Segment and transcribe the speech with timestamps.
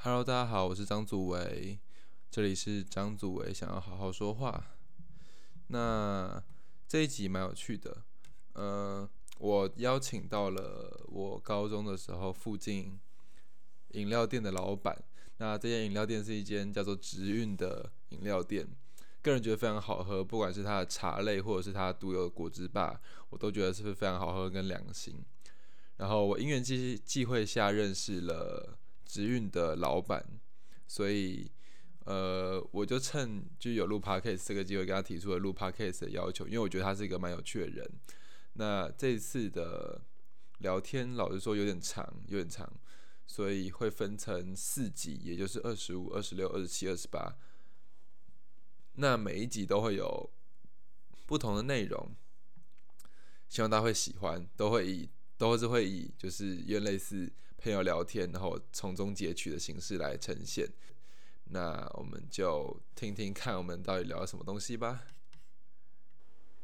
[0.00, 1.76] Hello，大家好，我是张祖维，
[2.30, 4.76] 这里是张祖维想要好好说话。
[5.66, 6.40] 那
[6.86, 8.04] 这一集蛮有趣的，
[8.52, 12.96] 呃，我邀请到了我高中的时候附近
[13.88, 14.96] 饮料店的老板。
[15.38, 18.64] 那这间饮料店是一间叫做直运的饮料店，
[19.20, 25.20] 个人觉得非常好喝，不管是它的茶类或者是它独有的果汁吧，我都觉得是非常好喝跟良心。
[25.96, 28.78] 然后我因缘际际会下认识了
[29.08, 30.22] 直运的老板，
[30.86, 31.50] 所以
[32.04, 37.90] 呃，我就趁就有录 podcast 这个机会，跟他提出了录 podcast 的要求，因为我觉得他是一个蛮有趣的人。
[38.52, 40.02] 那这次的
[40.58, 42.70] 聊天，老实说有点长，有点长，
[43.26, 47.36] 所以会分成四集，也就是二十五、二十六、二十七、二十八。
[48.96, 50.30] 那每一集都会有
[51.24, 52.14] 不同的内容，
[53.48, 55.08] 希望大家会喜欢，都会以。
[55.38, 60.66] 都是会以就是越类似朋友聊天，然后从中截取的形式来呈现。
[61.50, 65.02] 那我们就听听看，我们到底聊了什么东西吧。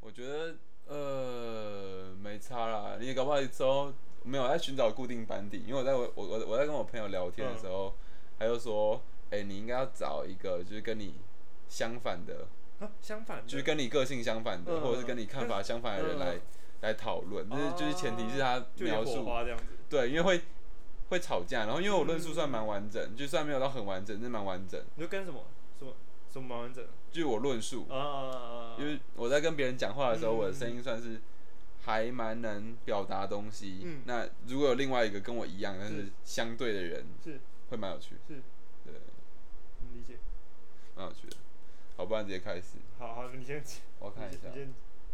[0.00, 7.94] 我觉得呃没差啦，你也搞不好一周没有在寻找固定班底，因为我在我我我我在跟我朋友聊天的时候，
[8.38, 11.14] 他就说，哎，你应该要找一个就是跟你
[11.68, 12.46] 相反的，
[13.00, 16.40] 相反，就是跟你个性相反的，或者是跟你看法相反的人来。
[16.80, 19.26] 来讨论，就是就是前提是他描述，
[19.88, 20.42] 对，因为会
[21.08, 24.82] 会吵架，然后因为我论述算蛮完整，就算没有到很完整，但蛮完整。
[24.96, 25.44] 你就跟什么
[25.78, 25.92] 什么
[26.32, 26.84] 什么蛮完整？
[27.12, 31.20] 就是我论述，啊因为我在跟别人讲话的时候，我的声音算是
[31.82, 33.82] 还蛮能表达东西。
[33.84, 34.02] 嗯。
[34.06, 37.38] 那如果有另外一个跟我一样，但是相对的人，是
[37.70, 38.16] 会蛮有趣。
[38.26, 38.42] 是。
[38.84, 38.94] 对。
[39.92, 40.18] 理解。
[40.96, 41.36] 蛮有趣的。
[41.96, 42.78] 好，不然直接开始。
[42.98, 43.62] 好好，你先。
[44.00, 44.48] 我看一下。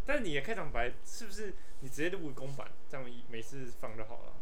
[0.07, 4.33] 但你的开场白是不是你直接录个公版，这样每次放就好了？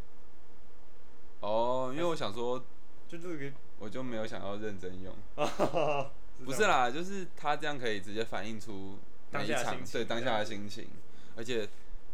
[1.41, 2.63] 哦，因为我想说，
[3.07, 5.13] 就这个，我就没有想要认真用。
[6.45, 8.97] 不是啦，就是他这样可以直接反映出
[9.31, 10.87] 每一场对当下的心情，
[11.35, 11.67] 而且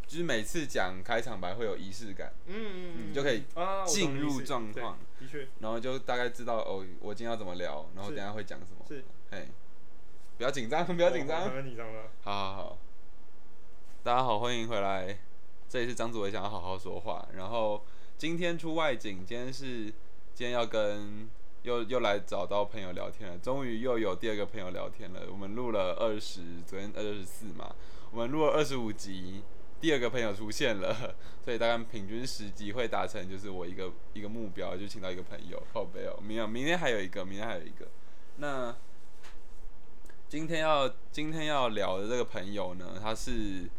[0.08, 3.44] 就是每次讲开场白会有仪式感，嗯嗯，就可以
[3.86, 9.48] 进入状况，的确，然后就大概知道哦，我今天要怎么聊，然后等下会讲什么，是，嘿，
[10.38, 12.78] 不要紧张，不要紧张，很紧张了，好好好。
[14.04, 15.18] 大家好，欢迎回来。
[15.68, 17.28] 这里是张祖维，想要好好说话。
[17.34, 17.84] 然后
[18.18, 19.66] 今天出外景，今天是
[20.34, 21.30] 今天要跟
[21.64, 23.38] 又又来找到朋友聊天了。
[23.38, 25.24] 终于又有第二个朋友聊天了。
[25.30, 27.76] 我们录了二十，昨天二十四嘛，
[28.12, 29.44] 我们录了二十五集，
[29.82, 35.62] 第二个朋友出现了，所以大概平均十集会达成，就是我一个一个目标，就请到一个朋友。
[35.74, 37.86] 靠背哦，明明天还有一个，明天还有一个。
[38.38, 38.74] 那
[40.30, 43.70] 今天要今天要聊的这个朋友呢，他是。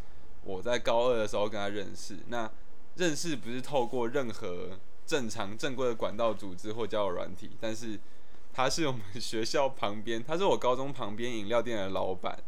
[0.44, 2.48] 我在高二的时候跟他认识，那
[2.96, 4.70] 认识不是透过任何
[5.06, 7.98] 正常正规的管道组织或交友软体，但是
[8.52, 12.38] 他是我们学校旁边，他是我高中旁边饮料店的老板，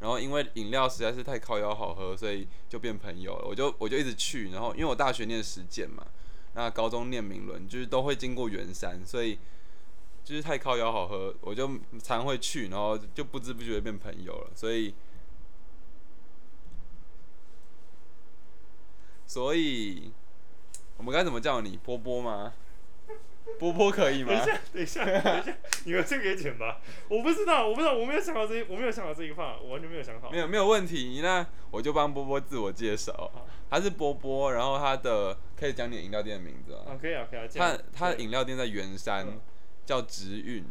[0.00, 3.44] 然后因为饮料实在是太靠腰好喝，所以就变朋友了。
[3.48, 6.06] 我就我就一直去，然后因为我大学念实践嘛，
[6.52, 9.38] 那高中念明伦，就是都会经过圆山，所以
[10.22, 11.70] 就是太靠腰好喝，我就
[12.02, 14.94] 常会去，然后就不知不觉变朋友了，所以。
[19.26, 20.12] 所以，
[20.96, 22.52] 我们该怎么叫你波波吗？
[23.58, 24.28] 波波可以吗？
[24.28, 26.80] 等一下，等一下，等一下， 你们这个剪吧。
[27.08, 30.30] 我不知道，我不知道，我没有想到这，我没有想到这一个话，我完全没有想好。
[30.30, 31.20] 没有，没有问题。
[31.22, 33.30] 那我就帮波波自我介绍。
[33.70, 36.96] 他是波波，然后他的可以讲你饮料店的名字啊？
[37.00, 37.46] 可以啊，可以啊。
[37.54, 39.26] 他他的饮料店在圆山，
[39.84, 40.64] 叫直运。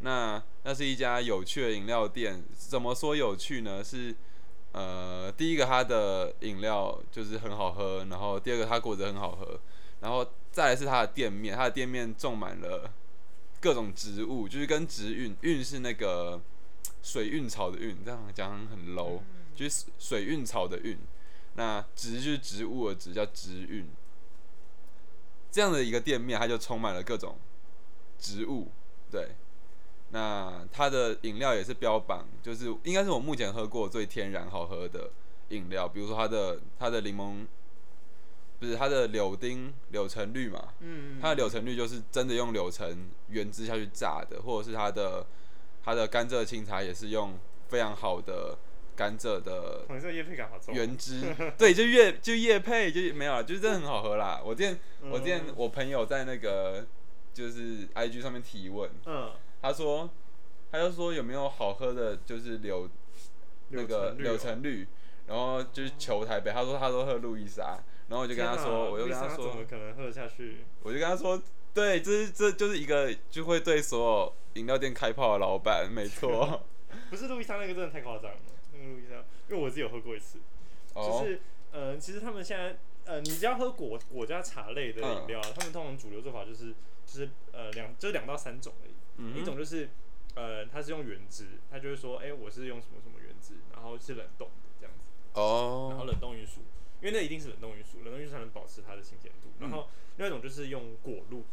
[0.00, 2.42] 那那是一家有趣的饮料店。
[2.52, 3.82] 怎么说有趣呢？
[3.82, 4.14] 是。
[4.72, 9.58] 呃，第一个它的饮料就是很好喝，然后第二个它果子很好喝，
[10.00, 12.92] 然后再来是它的店面，它的店面种满了
[13.60, 16.40] 各种植物，就是跟植运运是那个
[17.02, 19.20] 水运草的运，这样讲很 low，
[19.56, 20.96] 就是水运草的运，
[21.54, 23.88] 那植就是植物的植，叫植运，
[25.50, 27.36] 这样的一个店面，它就充满了各种
[28.18, 28.68] 植物，
[29.10, 29.34] 对。
[30.12, 35.08] 那它的饮料也是标榜，就是应该是我目前喝过最天然好喝的
[35.50, 35.86] 饮料。
[35.86, 37.46] 比如说它的它的柠檬，
[38.58, 40.74] 不是它的柳丁柳橙绿嘛？
[40.80, 45.24] 嗯它的柳橙绿就是真的用柳橙原汁下去榨的，或者是它的
[45.84, 48.58] 它的甘蔗清茶也是用非常好的
[48.96, 49.84] 甘蔗的。
[50.72, 51.22] 原汁
[51.56, 54.42] 对，就叶就叶配就没有了，就是真的很好喝啦。
[54.44, 54.76] 我之前
[55.08, 56.84] 我之前我朋友在那个
[57.32, 58.90] 就是 I G 上面提问。
[59.06, 59.30] 嗯。
[59.62, 60.08] 他说，
[60.70, 62.88] 他就说有没有好喝的，就是柳
[63.70, 64.86] 那个柳橙绿，
[65.26, 66.50] 然后就是求台北。
[66.50, 67.78] 他说他都喝路易莎，
[68.08, 70.64] 然后我就跟他说，我就跟他说，怎么可能喝得下去？
[70.82, 71.40] 我就跟他说，
[71.72, 76.62] 对，这是这就是一个就会对所有饮料店开炮的老板，没错。
[77.08, 78.38] 不是路易莎那个真的太夸张了，
[78.72, 79.14] 那个路易莎，
[79.48, 80.38] 因为我自己有喝过一次，
[80.94, 81.40] 就哦，是
[81.70, 86.74] 呃，其实他们现在呃，你只要喝果果加茶类的饮嗯料啊，他们通常主流做法就是
[87.06, 89.88] 就是呃两就是两到三种而已，嗯一种就是
[90.34, 95.04] 呃它是用原汁，它就会说哎、我是用什么什么原汁，然后是冷冻的这样子，
[95.40, 96.60] 哦然后哦，冷冻运输，
[97.00, 99.48] 因为那一定是冷冻运输，冷冻运输才能保持它的新鲜度。
[99.60, 101.44] 然嗯后另外一种就是用果露，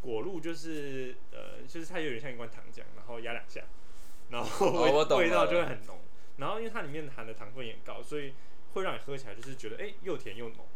[0.00, 3.62] 果露就是呃，就是它有点像一罐糖浆，然后压两下，
[4.30, 5.98] 然后味、哦味道就会很浓。
[6.36, 8.34] 然后因为它里面含的糖分也很高，所以
[8.74, 10.66] 会让你喝起来就是觉得哎、又甜又浓。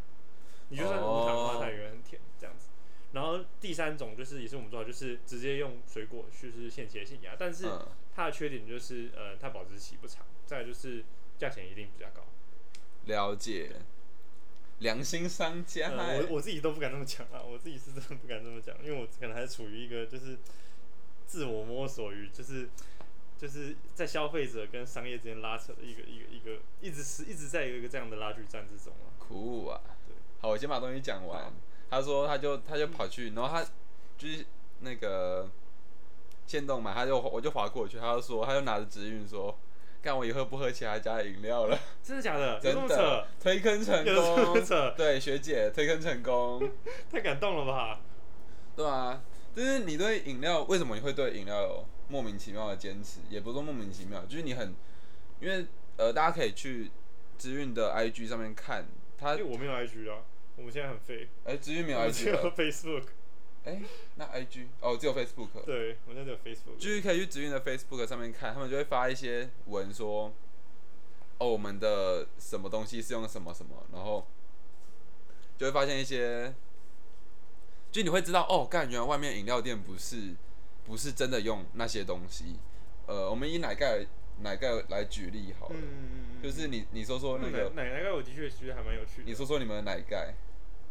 [0.71, 2.69] 你就算无糖的话，哦它也会很甜这样子。
[3.13, 11.05] 然后第三种就是也是我们做的，就是直接用水果去是现切现压，但是嗯，它的缺点就是呃它保质期不长，再来就是
[11.39, 12.25] 价钱一定比较高。
[13.07, 13.73] 了解。
[14.79, 20.37] 良心商家、呃，欸我我自己都不敢这么讲啊，我自己是真的不敢这么讲，因为我可能还处于一个就是
[21.25, 22.69] 自我摸索于就是
[23.39, 29.07] 就是在消费者跟商业之间拉扯的一个一个一个一直是一直在有一个这样的拉锯战之中啊。
[29.21, 30.17] 酷啊对！
[30.41, 31.53] 好，我先把东西讲完好。
[31.93, 33.63] 他说，他就他就跑去，然后他
[34.17, 34.47] 就是
[34.81, 35.47] 那个
[36.47, 39.55] 线动嘛，他就我就划过去，他就说，他就拿着直运说，
[40.03, 42.59] 看我以后不喝其他家的饮料了，真的假的？
[42.65, 43.27] 真的？
[43.39, 44.65] 推坑成功。
[44.65, 44.95] 扯？
[44.97, 46.67] 对，学姐推坑成功。
[47.13, 48.01] 太感动了吧？
[48.75, 49.23] 对啊，
[49.55, 53.21] 就是你对饮料，为什么你会对饮料有莫名其妙的坚持？
[53.29, 54.75] 也不是说莫名其妙，就是你很，
[55.41, 55.67] 因为
[55.99, 56.91] 呃，大家可以去
[57.37, 58.87] 知运的 IG 上面看，
[59.19, 60.23] 他因为我没有 IG 啊，
[60.57, 63.05] 我们现在很废，哎，知运没有 IG 只 IG 有了，Facebook。
[63.65, 63.81] 哎，
[64.17, 65.65] 那 IG 哦，只有 Facebook。
[65.65, 66.77] 对，我现在只有 Facebook。
[66.77, 70.33] 就是可以去直运的 Facebook 上面看，他们就会发一些文说，
[71.39, 74.27] 哦，我们的什么东西是用什么什么，然后
[75.57, 76.53] 就会发现一些，
[77.91, 80.35] 就你会知道，哦，干，原来外面饮料店不是
[80.85, 82.57] 不是真的用那些东西。
[83.07, 84.07] 呃，我们以奶盖
[84.43, 89.25] 奶盖来举例好了，嗯嗯嗯，就是你你说说那个，奶奶盖，我的确觉得还蛮有趣的。
[89.25, 90.35] 你说说你们的奶盖，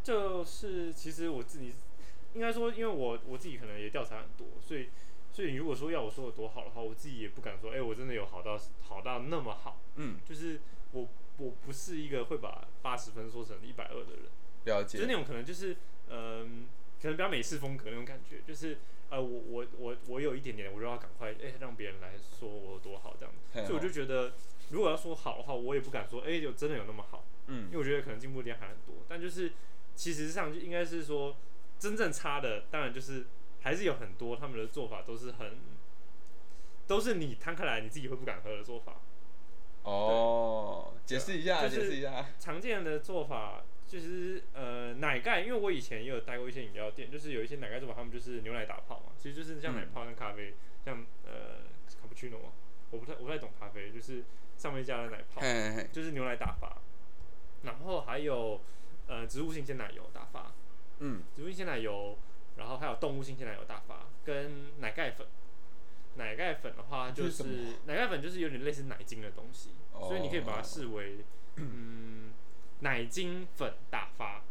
[0.02, 1.74] 就是其实我自己
[2.34, 4.88] 应该说，因为我我自己可能也调查很多，所以
[5.30, 9.80] 所以你如果说要我说的多好的话，我自己也不敢说，哎、我真的有好到好到那么好。
[9.96, 10.60] 嗯，就是
[10.92, 11.08] 我
[11.38, 14.24] 我不是一个会把八十分说成一百二的人，
[14.64, 15.76] 了解，就是那种可能就是
[16.08, 16.66] 嗯、
[17.02, 18.78] 可能比较美式风格那种感觉，就是
[19.10, 24.32] 呃我我我我有一点点，我就要赶快哎、让别人来说我有多好这样，子所以我就觉得
[24.70, 27.24] 如果要说好的话，我也不敢说哎、有真的有那么好。
[27.48, 29.52] 嗯因为我觉得可能进步点还很多，但就是
[29.96, 31.36] 其实上就应该是说，
[31.78, 33.26] 真正差的当然就是
[33.62, 35.58] 还是有很多他们的做法都是很，
[36.86, 39.00] 都是你摊开来你自己会不敢喝的做法。
[39.82, 51.58] 哦，解释一下，就是解释一下， 常见的做法就是呃奶盖，因为我以前也有待过一些饮料店，就是有一些奶盖做法，他们就是牛奶打泡嘛，其实就是像奶泡跟咖啡，像呃
[52.00, 52.40] 卡布奇诺，
[52.90, 54.24] 我不太我不太懂咖啡，就是
[54.56, 55.42] 上面加了奶泡。
[55.42, 56.78] 嘿嘿嘿，就是牛奶打发，
[57.64, 58.62] 然后还有
[59.08, 60.54] 呃植物性鲜奶油打发，
[61.00, 62.16] 嗯，植物性鲜奶油，
[62.56, 65.26] 然后还有动物性鲜奶油打发，跟奶盖粉。
[66.16, 67.44] 奶盖粉的话，就是是
[67.84, 71.18] 奶盖粉就是有点类似奶精的东西，哦所以你可以把它视为
[71.56, 72.32] 嗯
[72.82, 74.42] 奶精粉打发，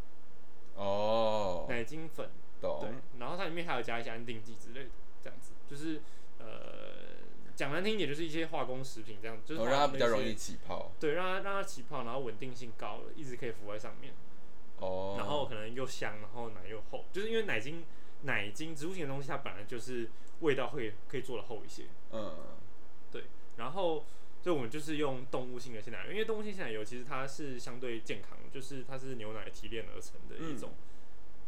[0.75, 2.30] 哦，奶精粉
[2.60, 2.89] 对，，
[3.19, 4.89] 然后它里面还有加一些安定剂之类的，
[5.24, 5.54] 这样子。
[5.69, 6.01] 就是
[6.39, 7.20] 呃
[7.56, 14.13] 讲难听一点，就是一些化工食品这样，就是哦让它比较容易起泡，对，让它让它起泡，然后稳定性高，一直可以浮在上面，
[14.79, 17.84] 哦，然后可能又香，然后奶又厚，就是因为奶精
[18.24, 22.36] 奶精植物性的东西，它本来就是味道会可以做的厚一些，嗯，
[23.12, 23.25] 对，
[23.58, 24.03] 然后
[24.41, 30.71] 所以我们就是用动物性的鲜奶油，因为动物性鲜奶油其实它是相对健康，就是它是牛奶提炼而成的一种。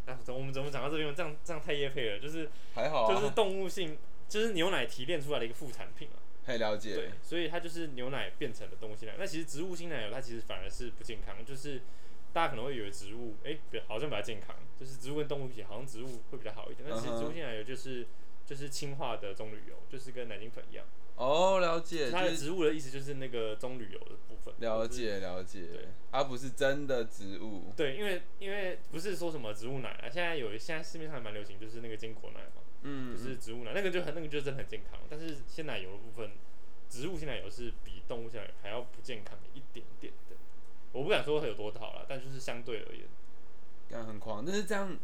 [0.06, 1.16] 哎、怎么我们怎么讲到这边？
[1.16, 3.98] 这样这样太叶配了，就是还 好啊，就是动物性，
[4.28, 6.20] 就是牛奶提炼出来的一个副产品啊。
[6.46, 9.14] 可以了解对，，所以它就是牛奶变成的东西奶。
[9.18, 11.82] 那其实植物性奶油它其实反而是不健康，就是
[12.34, 16.86] 大家可能会以为植物哎、比好像比较健康，就是植物跟动物比，好像植物会比较好一点。
[16.90, 18.06] 但其实植物性奶油就是
[18.46, 20.86] 就是氢化的棕榈油，就是跟奶精粉一样。
[21.16, 24.54] 哦，了解，它的植物的意思就是那个棕榈油的部分。
[24.58, 35.00] 了解了解对，它不是真的植物，对，因为因为不是说什么植物奶啊，现在有现在市面上还蛮流行，就是那个坚果奶嘛，嗯，就是植物奶，那个就很那个就真的很健康。
[35.08, 36.32] 但是鲜奶油的部分，
[36.90, 40.36] 植物鲜奶油是比动物鲜奶油还要不健康一点点的。
[40.92, 43.06] 我不敢说有多好了，但就是相对而言，
[43.88, 44.98] 干很狂，但是这样，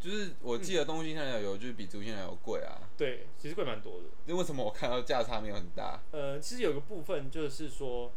[0.00, 4.04] 就是我记得东西现在有就是比植物性奶油贵啊，对，其实贵蛮多的。
[4.26, 6.00] 那为什么我看到价差没有很大？
[6.12, 8.12] 呃，其实有个部分就是说，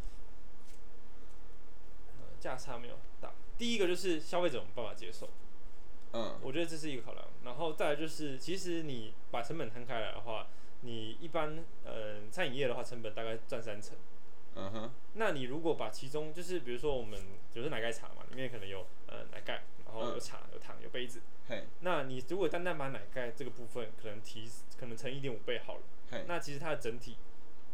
[2.20, 3.32] 呃，价差没有很大。
[3.58, 5.28] 第一个就是消费者有没有办法接受，
[6.12, 7.24] 嗯我觉得这是一个考量。
[7.44, 10.46] 然后再来就是，其实你把成本摊开来的话，
[10.82, 13.96] 你一般呃餐饮业的话，成本大概占三成。
[14.54, 17.18] 嗯哼，那你如果把其中就是比如说我们
[17.52, 19.62] 比如说奶盖茶嘛，里面可能有呃奶盖，
[19.92, 21.20] 然后有嗯茶、有糖、有杯子。
[21.48, 27.16] 嘿，那你如果单单把奶盖这个部分可能提可能乘一点五倍好了，嘿，那其实它的整体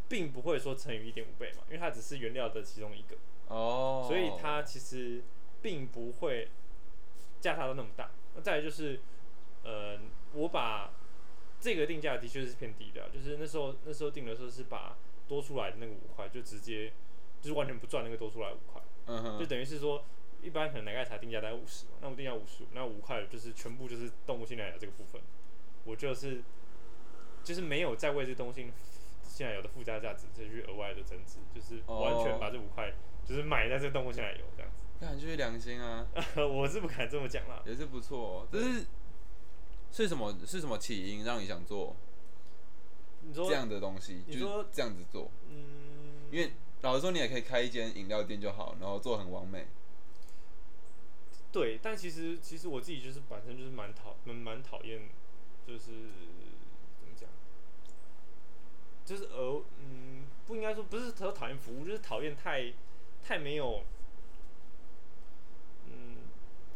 [0.08, 3.16] 并不会说乘以一点五倍嘛，因为它只是原料的其中一个，
[3.48, 5.22] 哦，所以它其实
[5.60, 6.48] 并不会
[7.40, 8.10] 价差到那么大。
[8.34, 8.98] 那再来就是，
[9.62, 9.98] 呃，
[10.32, 10.90] 我把
[11.60, 14.96] 这个定价的确是偏低的啊，就是那时候那时候定的时候是把
[15.28, 16.90] 多出来的那个五块就直接
[17.42, 20.02] 就是完全不赚那个多出来五块，嗯哼，就等于是说。
[20.42, 25.21] 一般可能奶盖茶定价大概五十嘛，那我定价五十五，那五块就是全部就是动物性奶油这个部分，
[25.85, 26.42] 我就是
[27.42, 28.71] 就是没有再为这东西
[29.26, 32.92] 性奶油的附加价值再去额外的增值，就是完全把这五块
[33.26, 34.85] 就是买在这动物性奶油这样子。
[35.00, 38.49] 那你就是良心啊， 我是不敢这么讲啦，也是不错、哦。
[38.50, 38.87] 这是
[39.92, 40.37] 是什么？
[40.47, 41.97] 是什么起因让你想做
[43.23, 44.23] 你说这样的东西？
[44.26, 46.52] 就是你说这样子做，嗯，因为
[46.83, 49.66] 老实说，你也可以开一间饮料店就好，然后做很完美。
[51.50, 55.09] 对，但其实其实我自己就是本身就是蛮讨蛮蛮讨厌，
[55.67, 55.81] 就是
[56.99, 57.28] 怎么讲，
[59.05, 62.73] 就是呃嗯，不应该说不是说讨厌服务，就是讨厌太
[63.23, 63.83] 太没有，
[65.87, 66.17] 嗯，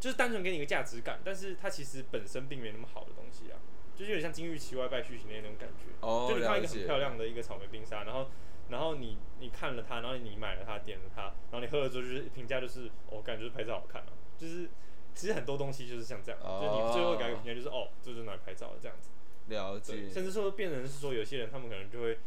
[0.01, 3.61] 就是单纯给你一个价值感，但是它其实本身并没那么好的东西啊，
[3.95, 5.93] 就是有点像金玉其外败絮其内那种感觉。
[6.01, 6.63] 哦，就你看一。
[6.63, 8.29] 个很漂亮的一个草莓冰沙，然后
[8.71, 14.09] 然后你你看了它，然后你买了它，点了它，然后你喝了之后就是评价就是我、感觉就是拍照好看啊，
[14.43, 14.69] 就是
[15.15, 19.11] 其实很多东西就是像这样，哦就是你最后给个评价就是哦，这就是拿来拍照的这样子，
[19.55, 20.11] 了对，解。
[20.11, 22.19] 甚至说变成是说有些人他们可能就会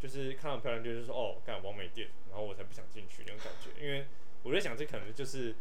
[0.00, 4.06] 就是看到漂亮就是说哦，干完美店，然后我才不想进去那种感觉，因为
[4.44, 5.56] 我在想这可能就是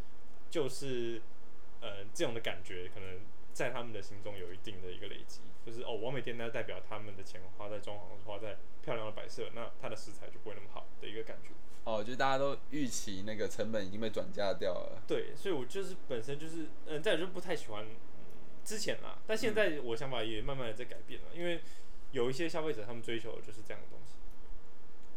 [0.52, 1.20] 就是
[1.82, 3.22] 呃这种的感觉可能
[3.54, 11.50] 在他们的心中有一定的一个累积，就是哦，完美店那代表他们的钱花在装潢，花在漂亮的摆设，那它的食材就不会那么好的一个感觉。
[11.86, 15.02] 哦，就大家都预期那个成本已经被转嫁掉了。
[15.08, 17.96] 对，所以我就是本身就是嗯，再来就不太喜欢、嗯、
[18.64, 21.60] 之前啦，但现在我想法也慢慢的在改变了，因为
[22.12, 24.16] 有一些消费者他们追求的就是这样的东西。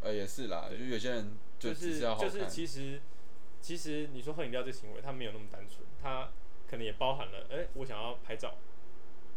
[0.00, 2.30] 呃，也是啦，就有些人就只是要好看。
[2.30, 3.00] 就是其实
[3.60, 6.30] 其实你说喝饮料这行为，它没有那么单纯，它
[6.68, 8.56] 可能也包含了，哎、我想要拍照，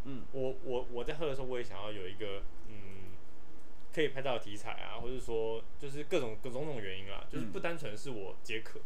[0.05, 2.88] 嗯，我我我在喝的时候，我也想要有一个嗯
[3.93, 8.79] 可以拍照的题材啊，或者说就是各种各种种原因啦，就是嗯不单纯是我解渴，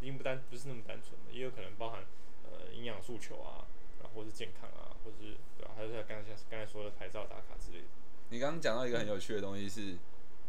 [0.00, 2.02] 已经不单不是那么单纯的，也有可能包含
[2.44, 3.64] 呃营养诉求啊，
[4.00, 7.84] 然后或是健康啊，或是对吧、还是像刚才刚才说的拍照打卡之类的。
[8.30, 9.96] 你刚刚讲到一个很有趣的东西是，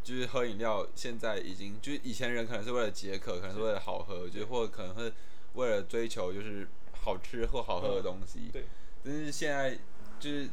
[0.04, 5.12] 就是喝饮料现在已经就是以前人可能是为了解渴，可能是为了好喝，就是或者可能会
[5.54, 8.50] 为了追求就是好吃或好喝的东西。
[8.52, 8.66] 对。
[9.02, 9.78] 但是现在
[10.20, 10.50] 就是，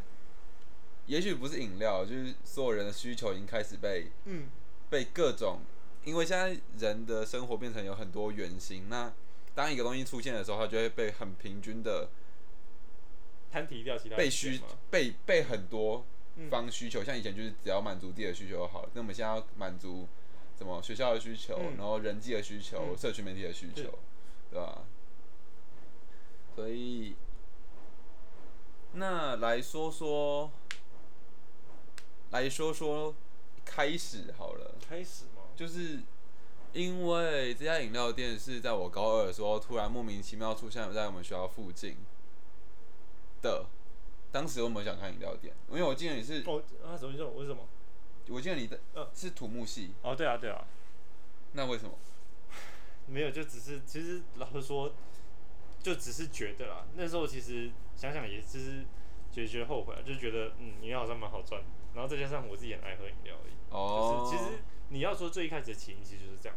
[1.06, 4.48] 也许不是饮料，就是所有人的需求已经开始被嗯，
[4.90, 5.60] 被各种，
[6.04, 9.12] 因为现在人的生活变成有很多原型，那
[9.54, 12.08] 当一个东西出现的时候，它就会被很平均的
[13.50, 14.60] 摊提掉其他被需
[14.90, 16.04] 被被很多
[16.36, 16.50] 嗯。
[16.50, 20.06] 方需求，像以前就是只要满足自己的需求就好了，那我们现在要满足
[20.58, 21.76] 什么学校的需求，嗯。
[21.76, 22.98] 然后人际的需求，嗯。
[22.98, 23.84] 社群媒体的需是。
[23.84, 23.98] 求，
[24.50, 24.82] 对吧？
[26.54, 27.14] 所以，
[28.92, 30.50] 那来说说，
[32.30, 33.14] 来说说
[33.64, 34.74] 开始好了。
[34.88, 35.42] 开始吗？
[35.54, 36.00] 就是
[36.72, 41.96] 因为这家饮料店是在我高二的时候突然莫名其妙出现在我们学校附近
[43.42, 43.66] 的。
[44.32, 47.24] 当时我没有想看饮料店，因为我记得你是，哦，啊，怎么意思？
[47.24, 47.66] 为什么？
[48.28, 50.62] 我记得你的呃是土木系，哦，对啊，对啊，
[51.52, 51.92] 那为什么？
[53.06, 54.92] 没有，就只是其实老实说，
[55.80, 56.84] 就只是觉得啦。
[56.96, 58.84] 那时候其实想想也只是
[59.32, 61.66] 觉得觉得后悔啊，就觉得嗯，饮料好像蛮好赚的，
[61.96, 63.54] 然后再加上我自己很爱喝饮料而已。
[63.70, 64.60] 哦，就是其实
[64.90, 66.56] 你要说最一开始的起因其实就是这样。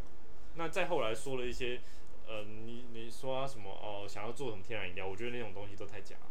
[0.56, 1.80] 那再后来说了一些，
[2.28, 6.28] 呃，你你说啊什么哦，想要做什么天然饮料，我觉得那种东西都太假了。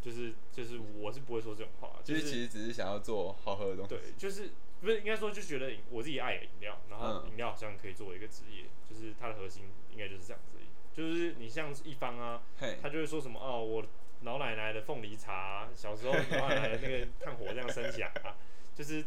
[0.00, 3.88] 就是就是我是不会说这种话，就是其实只是想要做好喝的东西。
[3.88, 10.58] 对，就是不是应该说就觉得我自己爱饮料，然后嗯饮料好像可以作为一个职业，就是它的核心应该就是这样子。
[10.94, 12.40] 就是你像一方啊，
[12.80, 13.84] 他就会说什么哦，我
[14.24, 18.34] 老奶奶的凤梨茶啊、小时候老奶奶的那个炭火这样升起来啊，
[18.74, 19.04] 就是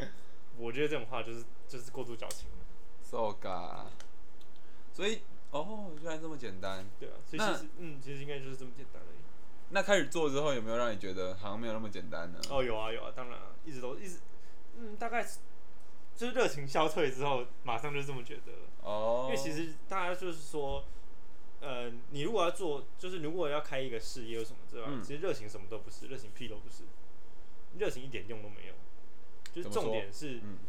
[0.58, 2.56] 我觉得这种话就是就是过度矫情了
[3.04, 3.86] ，so ga，
[4.94, 5.22] 所以
[5.52, 6.86] 哦，原来这么简单。
[7.00, 9.18] 对啊，所以其实嗯，其实应该就是这么简单而已。
[9.70, 12.40] 那开始做之后，有没有让你觉得好像没有那么简单呢？
[12.50, 14.20] 哦，有啊有啊，当然啊，一直都一直
[14.78, 15.40] 嗯，大概是
[16.16, 18.60] 就是热情消退之后，马上就这么觉得了。
[18.84, 20.84] 哦，因为其实大家就是说，
[21.60, 25.04] 呃，你如果要做，就是如果要开一个事业或什么之外，嗯。
[25.04, 26.84] 其实热情什么都不是，热情屁都不是，
[27.78, 28.74] 热情一点用都没有。
[29.54, 30.60] 就是重点是，嗯，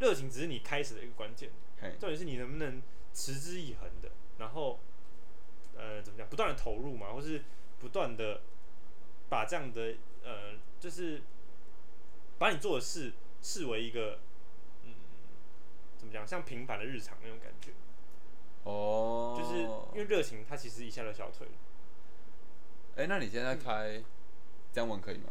[0.00, 2.82] 热情只是你开始的一个关键，嘿，重点是你能不能
[3.14, 4.80] 持之以恒的，然后
[5.74, 7.42] 呃怎么讲，不断的投入嘛，或是
[7.78, 8.42] 不断的
[9.30, 11.22] 把这样的呃，就是
[12.36, 14.18] 把你做的事视为一个
[14.82, 14.92] 嗯
[15.96, 17.70] 怎么讲，像平凡的日常那种感觉。
[18.64, 21.52] 哦，就是因为热情，它其实一下就消退了。
[22.96, 24.02] 哎、那你现在开
[24.72, 25.30] 这样问可以吗？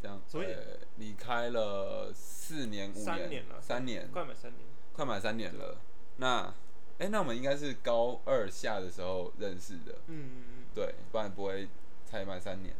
[0.00, 5.80] 这样，什么意思呃，你开了四年、五三年了三年，快满三年，快满三年了。
[6.18, 6.54] 那，
[6.98, 11.68] 哎、那我们应该是高二下的时候认识的，嗯嗯嗯，对，不然不会
[12.04, 12.74] 才满三年。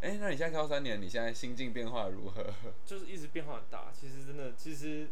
[0.00, 2.46] 哎、那你现在开到三年，你现在心境变化如何？
[2.86, 3.92] 就是一直变化很大。
[3.92, 5.08] 其实真的，其实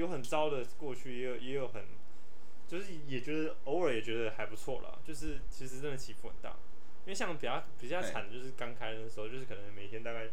[0.00, 1.84] 有很糟的过去，也有也有很，
[2.66, 4.98] 就是也觉得偶尔也觉得还不错啦。
[5.04, 6.56] 就是其实真的起伏很大。
[7.04, 10.28] 因为像比较比较惨的就是刚开的时候，就是可能每天大概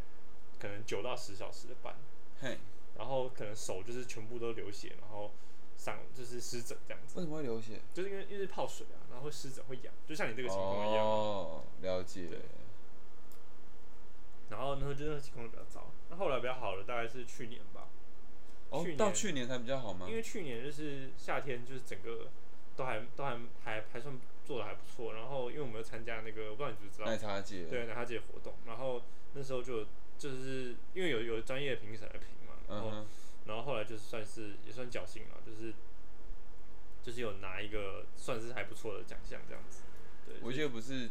[0.59, 1.95] 可能九到十小时的班，
[2.41, 2.57] 嘿，
[2.97, 5.31] 然后可能手就是全部都流血，然后
[5.77, 7.79] 上就是湿疹这样子，为什么会流血？
[7.93, 11.05] 就是因为因为泡水啊，然后会湿疹会痒，就像你这个情况一样。
[11.05, 12.27] 哦，了解。
[12.27, 12.39] 对
[14.49, 15.87] 然后那时候就那个情况比较糟。
[16.09, 17.87] 那后来比较好了大概是去年吧，
[18.69, 20.15] 哦去，年到去年才比较好吗因？
[20.15, 22.27] 为去年就是夏天，就是整个
[22.75, 25.13] 都还都还还还算做的还不错。
[25.13, 28.53] 然后因为我们有参加那个，我不知道你知不知道奶，茶节，对奶茶节活动。
[28.65, 29.01] 然后
[29.33, 29.85] 那时候就
[30.17, 33.05] 就是因为有有专业评审来评嘛，然后、嗯，
[33.45, 35.73] 然后后来就是算是也算侥幸了，就是
[37.01, 39.83] 就是有拿一个算是还不错的奖项这样子。
[40.25, 41.09] 对，我记得不是，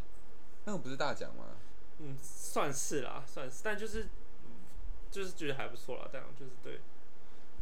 [0.67, 1.57] 那个不是大奖吗？
[2.01, 4.09] 嗯，算是啦，算是，但就是
[5.11, 6.81] 就是觉得还不错啦，这样就是对。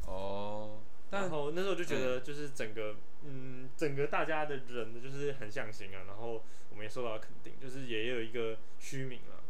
[0.06, 0.80] 哦，
[1.10, 6.02] 但然后那时候就觉得，就是整个，嗯，整个大家的人呢，就是很向心啊。
[6.06, 9.40] 然后我们也受到了肯定，就是也有一个虚名啊，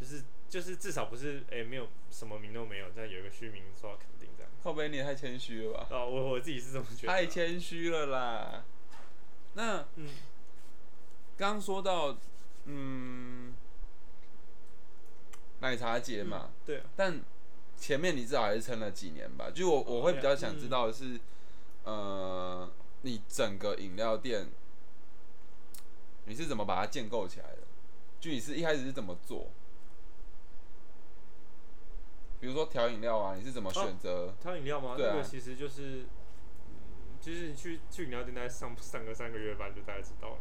[0.00, 4.50] 就是就是至少不是哎、没有什么名都没有，但有一个虚名受到肯定这样。
[4.62, 5.86] 后背你也太谦虚了吧？
[5.90, 7.16] 啊，我我自己是这么觉得啊。
[7.16, 8.64] 太谦虚了啦。
[9.54, 10.08] 那嗯，
[11.36, 12.16] 刚刚说到，
[12.64, 13.54] 嗯，
[15.60, 17.20] 奶茶节嘛，嗯对啊，但
[17.82, 19.50] 前面你至少还是撑了几年吧？
[19.52, 21.20] 就我我会比较想知道的嗯是，
[21.82, 24.46] 呃，你整个饮料店
[26.26, 27.62] 你是怎么把它建构起来的？
[28.20, 29.48] 就你是一开始是怎么做？
[32.38, 34.32] 比如说调饮料啊，你是怎么选择？
[34.40, 34.94] 调饮料吗？
[34.96, 36.02] 对啊那个其实就是，
[36.70, 40.38] 嗯，就是你去去饮料店大概上上个三个月班就大概知道了。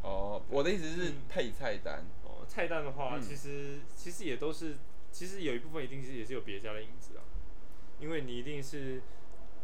[0.00, 2.06] 哦，我的意思是嗯配菜单。
[2.24, 4.78] 哦，菜单的话，嗯其实其实也都是，
[5.10, 7.24] 其实有一部分一定是也是有别家的影子啊，
[7.98, 9.02] 因为你一定是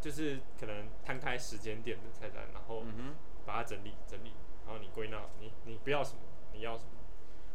[0.00, 3.14] 就是可能摊开时间点的菜单，然后嗯
[3.46, 4.32] 把它整理整理，
[4.66, 6.20] 然后你归纳你你不要什么，
[6.52, 6.90] 你要什么，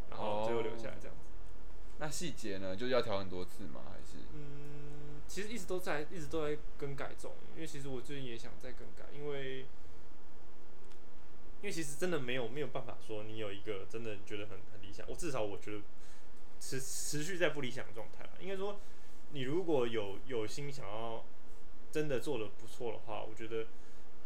[0.10, 1.26] 然后最后留下来这样子。
[1.26, 3.82] 哼，那细节呢，就是要调很多次吗？
[3.92, 4.18] 还是？
[4.34, 9.66] 嗯，其实一直都在一直都在更改中，因为其实我最近也想再更改，因为。
[11.62, 15.82] 因为其实真的没有没有办法说你有一个真的觉得很很理想，我至少我觉得
[16.60, 18.32] 持持续在不理想的状态啦。
[18.40, 18.80] 应该说，
[19.32, 21.24] 你如果有有心想要
[21.92, 23.68] 真的做的不错的话，我觉得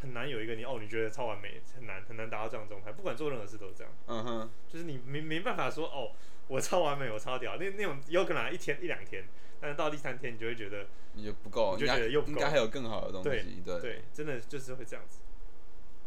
[0.02, 2.92] 很难有一个你哦你觉得超完美，很难很难达到这样的状态。
[2.92, 6.12] 不管做任何事都是这样，嗯哼，就是你没没办法说哦
[6.48, 9.24] 我超完美，我超屌，那那种有可能啊一天一两天，
[9.62, 13.80] 但是到第三天你就会觉得你就不够，你就觉得又不够应该还有更好的东对西，对。
[13.80, 15.22] 对，真的就是会这样子。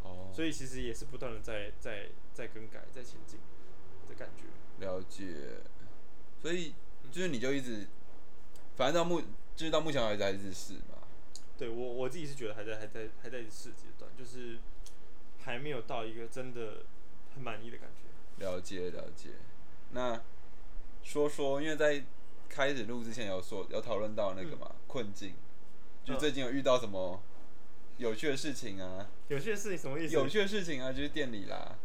[0.02, 3.40] 哦，所以其实也是不断的在在在更改，在前进
[4.08, 4.44] 的感觉。
[4.84, 5.24] 了解。
[6.46, 6.72] 所以
[7.10, 7.88] 就是你就一直，
[8.76, 9.20] 反正到目
[9.56, 11.02] 就是到目前为止还是试嘛。
[11.58, 14.56] 对我我自己是觉得还在还在还在试阶段，就是
[15.42, 16.84] 还没有到一个真的
[17.34, 18.44] 很满意的感觉。
[18.44, 19.30] 了解了解。
[19.90, 20.22] 那
[21.02, 22.04] 说说，因为在
[22.48, 25.34] 开始录之前有说有讨论到那个嘛、困境，
[26.04, 27.20] 就嗯最近有遇到什么
[27.96, 29.08] 有趣的事情啊？
[29.26, 30.14] 有趣的事情什么意思？
[30.14, 31.76] 有趣的事情啊，就是店里啦。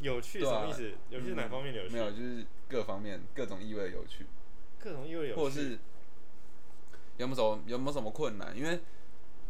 [0.00, 0.92] 有趣什么意思？
[1.10, 1.94] 有趣哪方面的有趣？
[1.94, 4.26] 没有，就是各方面各种意味的有趣，
[4.78, 5.78] 各种意味有趣，或者是
[7.18, 8.56] 有没有什么有没有什么困难？
[8.56, 8.80] 因为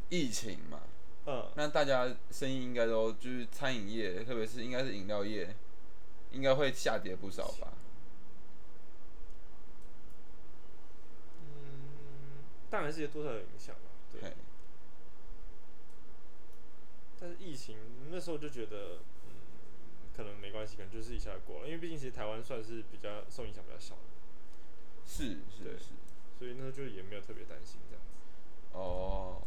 [0.08, 0.80] 疫情嘛，
[1.26, 5.54] 嗯那大家生意应该都就是餐饮业，特别是应该是饮料业，
[6.32, 7.72] 应该会下跌不少吧？
[11.42, 13.82] 嗯，当然是有多少有影响吧。
[14.12, 14.32] 对，
[17.20, 17.76] 但是疫情
[18.10, 19.19] 那时候就觉得，嗯，
[20.16, 24.00] 可能没关系，可能就是一下就过了，因为毕竟其实台湾算是比较受影响比较小的，
[25.06, 25.86] 是是对是，
[26.38, 28.10] 所以那就也没有特别担心这样子。
[28.72, 29.42] 哦，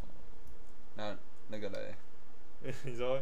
[0.95, 1.95] 那那个嘞，
[2.83, 3.21] 你说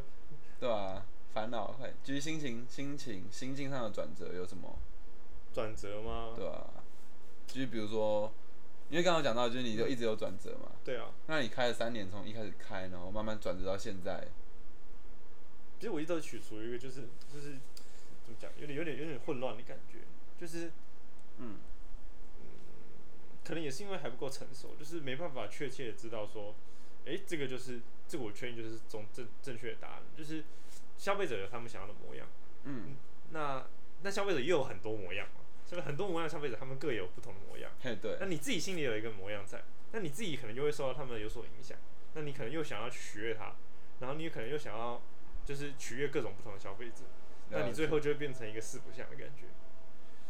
[0.60, 4.78] 对啊，烦恼会，就是心情、心情、心境上的转折有什么？
[5.54, 6.34] 转折吗？
[6.36, 6.70] 对啊，
[7.46, 8.32] 就是比如说，
[8.90, 10.72] 因为刚刚讲到，就是你就一直有转折嘛。
[10.84, 14.28] 对啊，那你开了三年，从一开始开，然后慢慢转折到现在，
[15.82, 17.58] 其实我一直都取处于一个就是就是
[18.24, 19.98] 怎么讲，有点有点有点混乱的感觉，
[20.40, 20.72] 就是
[21.40, 21.58] 嗯。
[23.44, 26.54] 可能也是因为还不够成熟，就是没办法确切的知道说，
[27.06, 30.44] 诶，这个就是这个我确定就是中正正确的答案，就是
[30.96, 32.28] 消费者有他们想要的模样，
[32.66, 32.96] 嗯，
[33.32, 33.66] 那
[34.04, 38.16] 那消费者又有很多模样嘛，所以很多模样的消费者他们各有不同的模样，嘿对。
[38.20, 41.76] 那，你自己心里有一个模样在，那你自己可能就会受到他们有所影响，
[42.14, 43.56] 那你可能又想要取悦他，
[44.00, 45.02] 然后你可能又想要
[45.46, 47.04] 就是取悦各种不同的消费者，
[47.50, 49.46] 那你最后就会变成一个四不像的感觉，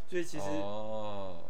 [0.08, 1.44] 所以其实哦，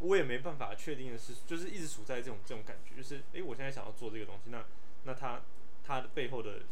[0.00, 4.64] 我也没办法确定的是，就是一直处在这种这种感觉，就是诶，我现在想要做这个东西，那
[5.04, 5.42] 那它
[5.84, 6.62] 它的背后的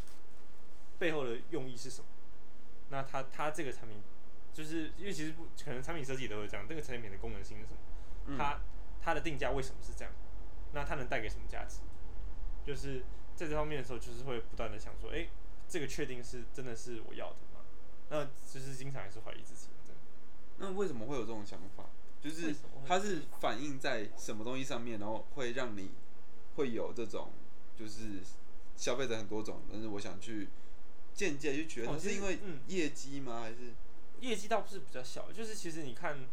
[0.97, 2.07] 背后的用意是什么？
[2.89, 4.01] 那它它这个产品，
[4.53, 7.77] 就是因为其实不可能产品设计都会这样，这个产品的功能性是什么？
[8.27, 8.59] 嗯它
[9.01, 10.13] 它的定价为什么是这样？
[10.73, 11.79] 那它能带给什么价值？
[12.65, 13.03] 就是
[13.35, 15.29] 在这方面的时候，就是会不断的想说，诶，
[15.69, 17.61] 这个确定是真的是我要的吗？
[18.09, 20.01] 那就是经常也是怀疑自己，真的。
[20.57, 21.85] 那为什么会有这种想法？
[22.21, 22.53] 就是
[22.85, 25.91] 它是反映在什么东西上面，然后会让你
[26.55, 27.31] 会有这种
[27.77, 28.19] 就是
[28.75, 30.49] 消费者很多种，但是我想去
[31.13, 33.41] 间接去觉得是因为嗯业绩吗？
[33.41, 33.73] 还是
[34.19, 36.27] 业绩倒不是比较小，就是其实你看，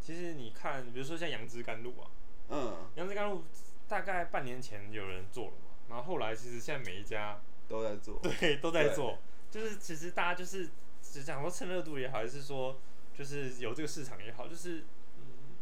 [0.00, 2.10] 其实你看，比如说像杨枝甘露啊，
[2.48, 3.44] 嗯杨枝甘露
[3.86, 8.18] 大概半年前有人做了嘛，然后后来其实现在每一家都在做？
[8.20, 9.18] 对都在做，
[9.50, 10.68] 就是其实大家就是
[11.02, 12.78] 只讲说趁热度也好，还是说
[13.16, 14.84] 就是有这个市场也好，就是
[15.18, 15.54] 嗯，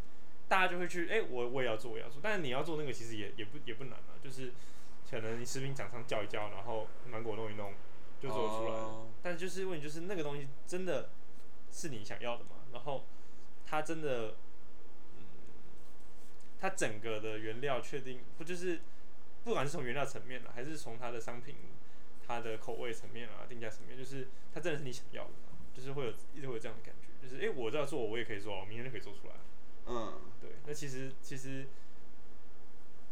[0.48, 4.52] 大家就会去，哎、我我也要做，我也要做，但是你要做那个其实也也不也不难啊，就是
[5.10, 7.74] 可能你食品厂商叫一叫，然后芒果弄一弄
[8.20, 8.78] 就做出来了。
[8.78, 11.08] 哦但就是问题就是那个东西真的
[11.72, 12.50] 是你想要的吗？
[12.72, 13.04] 然后
[13.66, 14.36] 它真的，
[15.16, 15.24] 嗯，
[16.60, 18.80] 它整个的原料确定不就是，
[19.42, 21.56] 不管是从原料层面的，还是从它的商品、
[22.26, 25.30] 它的口味层面啊、定价层面，就是它真的是你想要的，
[25.74, 29.34] 就是会有一直会有这样的感觉，就是诶，我这样做我也可以做，我明天就可以做出来。
[29.86, 31.66] 嗯对，那其实其实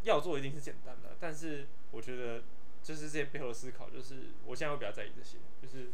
[0.02, 2.42] 要做一定是简单的，但是我觉得
[2.82, 5.90] 就是这些背后的思考，就是我现在会比较在意这些，就是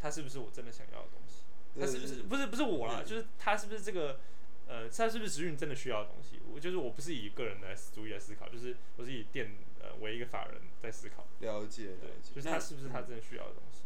[0.00, 1.44] 它是不是我真的想要的东西，
[1.80, 4.20] 它是不是不是不是我啦，嗯就是它是不是这个
[4.68, 6.40] 呃，它是不是时运真的需要的东西？
[6.52, 13.82] 我就是我不是以个人的主义来思考，就是我是以店呃为一个法人在思考，了解了对，解，就是他是不是他真的需要的东西？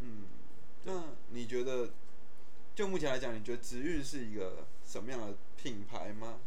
[0.00, 0.24] 嗯，
[0.84, 1.90] 那你觉得
[2.74, 6.38] 就目前来讲，你觉得直运是一个什么样的品牌吗？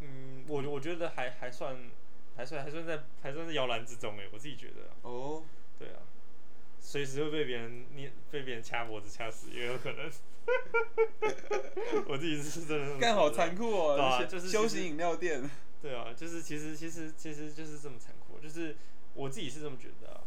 [0.00, 1.76] 嗯，我我觉得还还算
[2.36, 4.96] 还算还算在还算是摇篮之中诶，我自己觉得啊。
[5.02, 5.42] 哦，
[5.78, 6.02] 对啊，
[6.80, 10.10] 随时会被别人捏被别人掐脖子掐死也有可能。
[12.06, 13.96] 我自己是真的干好残酷哦！
[13.96, 15.48] 对啊就是休息饮料店。
[15.84, 18.74] 对啊，就是其实其实其实就是这么残酷，就是
[19.12, 20.24] 我自己是这么觉得啊，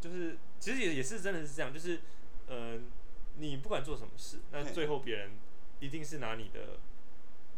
[0.00, 2.00] 就是其实也也是真的是这样，就是
[2.48, 2.80] 嗯、呃
[3.38, 5.32] 你不管做什么事，那最后别人
[5.80, 6.78] 一定是拿你的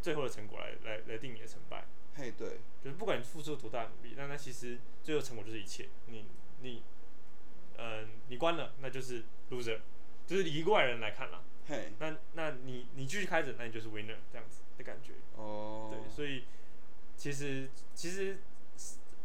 [0.03, 1.85] 最后的成果来来来定你的成败。
[2.17, 5.87] 嘿，对，就是不管你付出多大努力，那那其实最后成果就是一切。
[6.07, 6.25] 你
[6.63, 6.83] 你，
[7.77, 9.23] 嗯、你关了，那就是
[9.53, 9.79] loser，
[10.27, 11.45] 就是以过来人来看啦。
[11.69, 15.13] 嘿，那那你你继续开着，那你就是 winner 这样子的感觉。
[15.37, 16.43] 哦，对，所以
[17.19, 18.39] 其实其实，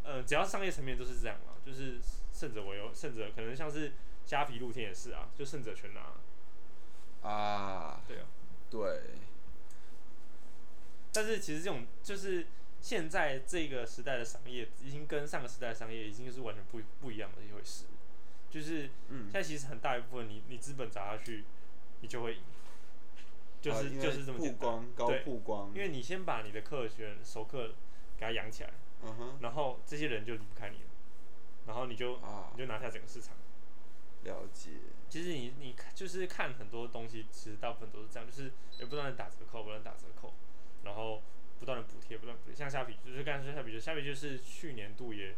[0.03, 1.99] 呃，只要商业层面都是这样嘛，就是
[2.33, 3.93] 胜者为优，胜者可能像是
[4.25, 6.01] 虾皮露天也是啊，就胜者全拿。
[7.21, 8.25] 啊，对啊，
[8.69, 9.01] 对，
[11.13, 12.47] 但是其实这种就是
[12.81, 17.85] 现在这个时代的商业，已经跟上个时代的商业已经是完全不不一样的一回事。
[18.49, 21.45] 就是嗯现，在其实很大一部分你你资本砸下去，
[22.01, 22.41] 你就会赢，
[23.63, 24.37] 就是、啊就是这么。
[24.37, 27.69] 曝光，高对曝光，因为你先把你的客源熟客
[28.17, 28.71] 给他养起来，
[29.01, 30.89] 嗯哼，然后这些人就离不开你了，
[31.67, 33.33] 然后你就啊你，就拿下整个市场。
[34.25, 34.69] 了解，
[35.09, 40.33] 其实你你看就是看很多东西，其实大部分都是这样，就是也不断的打折扣，不断打折扣，
[40.83, 41.21] 然后
[41.59, 42.55] 不断的补贴，不断补贴。
[42.55, 45.35] 像虾皮，就是刚才说虾皮，就虾皮就是去年度也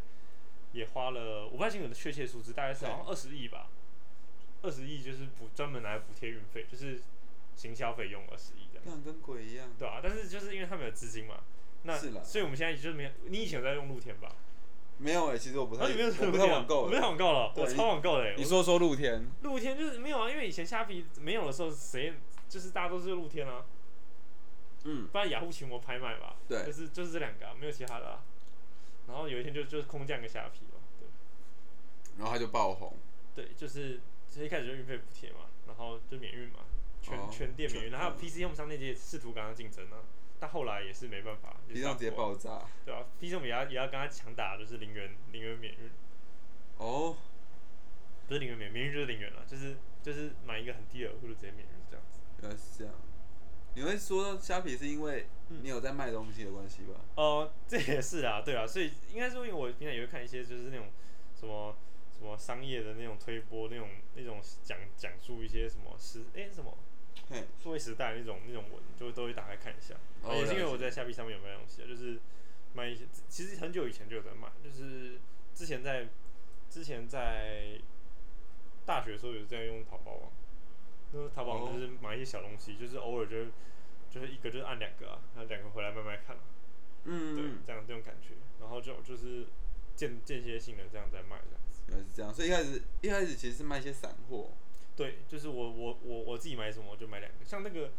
[0.72, 3.70] 也花了，我不太清楚的确切数字，大概是好像二十亿吧，
[4.62, 7.02] 二十亿就是补专门来补贴运费，就是
[7.56, 11.40] 行销费用二十亿这样，干跟鬼一样，对啊，但是就是因为他们有资金嘛，
[11.84, 12.22] 那是啦。
[12.24, 14.36] 所以我们现在就是没有，你以前有在用露天吧？
[14.98, 22.14] 没有哎，其实我不太，你没有我不太网购我没网购了，我超网购的你说说露天，露天就是没有啊，因为以前虾皮没有的时候，谁
[22.48, 23.66] 就是大家都是露天啊，
[24.86, 26.66] 嗯，不然雅虎奇摩拍卖吧，对。
[26.66, 28.24] 就是就是这两个、啊，没有其他的啊。
[29.08, 31.08] 然后有一天就就是空降个虾皮了，对，
[32.18, 32.94] 然后他就爆红，
[33.36, 36.60] 对，就是其实一开始就运费补贴嘛，然后就免运嘛，
[37.06, 40.02] 全、哦全店免运，然后还有 PC Home 商店街也试图跟他竞争啊，
[40.40, 42.68] 但后来也是没办法，也是地上直接爆炸。
[42.84, 45.92] 对啊，PC Home 也要也要跟他强打，就是零元零元免运，
[46.78, 47.16] 哦，
[48.28, 52.20] 不是零元免免运就是零元了，就是就是买一个很低的额度就直接免运这样子。
[52.42, 52.94] 原来是这样。
[53.76, 57.02] 你会说虾皮是因为嗯你有在卖东西的关系吧？
[57.16, 60.88] 哦，这也是啊，对啊，所以应该说，因为我平常也会看一些就是那种
[61.38, 61.76] 什么
[62.18, 66.78] 什么商业的那种推波，那种那种讲讲述一些什么时哎、什么嘿，
[67.62, 69.96] 数位时代那种那种文，就都会打开看一下。
[70.22, 72.20] 哦也是因为我在虾皮上面有卖东西啊，就是
[72.74, 75.20] 卖一些，其实很久以前就有在卖，就是
[75.54, 76.08] 之前在
[76.70, 77.80] 之前在
[78.86, 80.32] 大学的时候有在用淘宝网，
[81.12, 83.46] 那时候淘宝网就是买一些小东西，就是偶尔就
[84.10, 86.42] 就是一个就是按两个啊，然后两个回来慢慢看啊。
[87.04, 89.46] 对嗯，，这样这种感觉，然后就就是
[89.96, 91.82] 间间歇性的这样在卖这样子。
[91.88, 92.34] 原来是这样。
[92.34, 94.50] 所以一开始一开始其实是卖一些散货。
[94.96, 97.92] 对，就是我我我我自己买什么我就买两个，像那个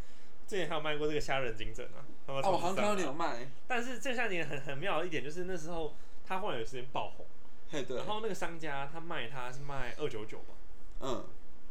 [0.47, 7.25] 之前还有卖过这个虾仁金枕啊，他们啊，我好像看到你有卖，但是这夏年很很妙的一点就是那时候它忽然有时间爆红，
[7.69, 8.07] 嘿，对然。
[8.07, 10.55] 后那个商家他卖它是卖二九九吧，
[11.01, 11.25] 嗯，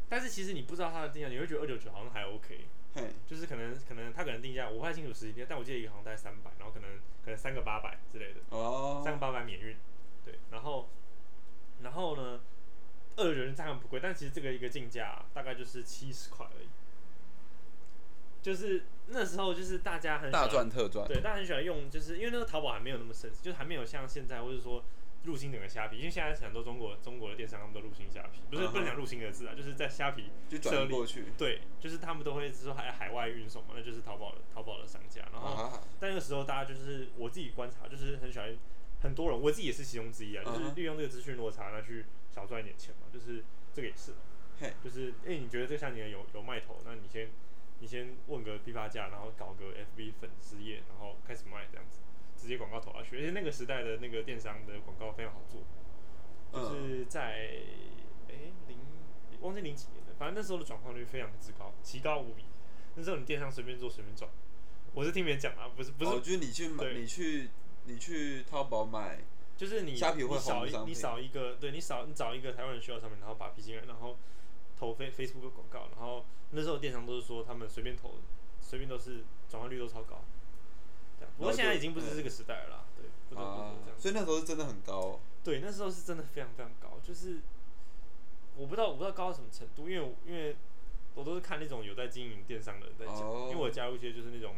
[0.09, 6.89] 但是其实你不知道它的定价，你会觉得二九九好像还 OK，嘿，就是可能可能他可能定价我不太清楚实际但我记得一个好像大概三百，然后可能
[7.25, 8.41] 可能三个八百之类的。
[8.51, 9.77] 哦，三个八百免运，
[10.25, 10.89] 对，然后
[11.83, 12.41] 然后呢，
[13.17, 16.69] 二人当然不贵，但其实这个一个进价大概就是七十块而已，
[18.43, 21.07] 就是那时候就是大家很喜大欢赚特赚。
[21.09, 24.85] 对，大家很喜欢用，就是因为那个淘宝还没有那么盛，就是还没有像现在或者说
[25.25, 31.25] 入侵整个虾皮，因为现在很多中国中国的电商他们都入侵虾皮，不是不能讲入侵的字啊，就是在虾皮就转移过去。
[31.37, 35.49] 对，就是他们都会说海海外运送嘛，那就是淘宝的淘宝的商家，然后。
[35.49, 38.57] 啊，但那个时候大家就是我自己观察，就是很喜欢
[39.01, 44.13] 很多人，我自己也是其中之一啊，就是利用这个资讯落差那去少赚一点钱嘛，就是这个也是。
[44.83, 47.29] 就是哎、你觉得这个像你有有卖头，那你先
[47.79, 52.01] 你先问个批发价，然后搞个 FB 粉丝页，然后开始卖这样子，
[52.39, 55.61] 直接广告投下去，而且那个时代的那个电商的广告非常好做，
[56.53, 57.61] 就嗯，是在
[58.31, 58.35] 哎
[58.67, 58.79] 零
[59.43, 62.45] 忘记零几年了，反正那时候的转化率非常之高，奇高无比，
[62.95, 64.31] 那时候你电商随便做随便赚。
[64.95, 66.99] 我是听别人讲啊，不是不是哦，就是你去买，对。
[66.99, 67.51] 你去
[67.87, 69.19] 你去淘宝买，
[69.57, 74.17] 就是你虾皮会你扫一你红的商品扫一个，对你扫你找一个台湾人需要的商品，然后把 P 进来，然后
[74.79, 78.15] 投 Face Facebook 的广告，然后那时候电商都是说他们随便投，
[78.61, 80.21] 随便都是转化率都超高。
[81.19, 85.19] 这样，不过现在已经不是这个时代了啦，对，不得不这样。，所以那时候是真的很高。
[85.43, 87.39] 对，那时候是真的非常非常高，就是
[88.57, 90.57] 我不知道我不知道高到什么程度，因为我因为
[91.15, 94.57] 我都是看那种有在经营电商的人在讲，哦因为我加入一些就是那种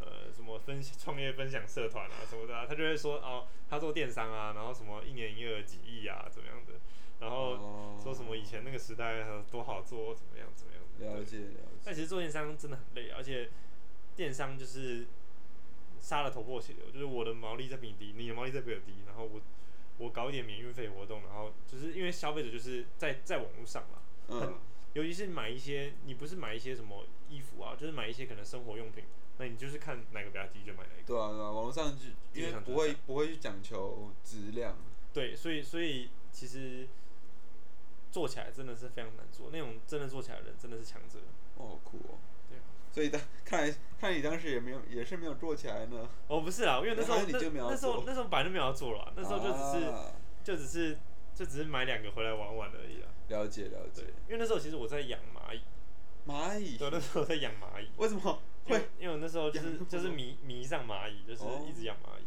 [0.00, 6.74] 呃什么分创业分享社团啊 什么的、啊，他就会说哦他做电商啊，然后什么一年营业额几亿啊怎么样的，
[7.20, 7.86] 然后哦。
[8.02, 11.80] 说什么以前那个时代呃多好做怎么样怎么样的，了解了解。
[11.84, 13.50] 但其实做电商真的很累，而且
[14.16, 15.06] 电商就是
[16.00, 19.38] 杀了头破血流，就是我的毛利在比你低，你的毛利在比我低，然后我
[19.98, 24.54] 我搞一点免运费活动，然后就是因为消费者就是在在网络上嘛，嗯，
[24.94, 29.04] 尤其是买一些你不是买一些什么衣服啊，就是买一些可能生活用品，
[29.40, 31.06] 那你就是看哪个比较低就买哪一个。
[31.06, 34.76] 对啊对啊，网络上就因为不会不会去讲求质量。
[35.14, 36.86] 对，所以所以其实
[38.12, 41.18] 做起来真的是非常难做，那种真的做起来的人真的是强者。
[41.56, 42.18] 哦，好酷哦。
[42.50, 42.62] 对啊。
[42.92, 46.08] 所以当看来看来你当时也没有也是没有做起来呢。
[46.28, 50.98] 哦，不是啊，因为那时候那时候那时候本来就没有要做了，那时候就只是、啊就只是
[51.34, 53.08] 就只是买两个回来玩玩而已啦。
[53.28, 55.60] 了解了对解。，因为那时候其实我在养蚂蚁，
[56.26, 57.88] 蚂蚁对，那时候我在养蚂蚁。
[57.96, 58.49] 为什么因
[58.98, 62.24] 因为我那时候就是就是迷迷上蚂蚁，就是哦一直养蚂蚁。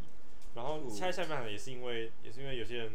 [0.56, 2.92] 然后酷下下半场也是因为也是因为有些人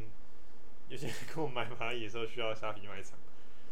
[0.89, 3.19] 有些人跟我买蚂蚁的时候需要虾皮卖场，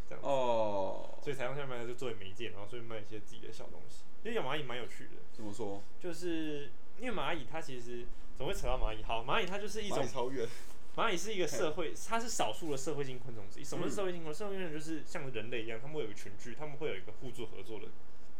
[0.08, 4.02] 这样，哦，所以才用下半场就作为媒介，然后顺便卖一些自己的小东西。
[4.24, 5.80] 因为养蚂蚁蛮有趣的，怎么说？
[6.00, 9.04] 就是因为蚂蚁它其实怎么会扯到蚂蚁？
[9.04, 10.48] 好，蚂蚁它就是一种蚂蚁。
[10.96, 13.64] 蚂蚁是一个社会，它是少数的社会性昆虫之一。
[13.64, 14.38] 什么是社会性昆虫？
[14.38, 17.86] 社会性昆虫就是像人类一样，他们会有一个群居，他们会有一个互助合作的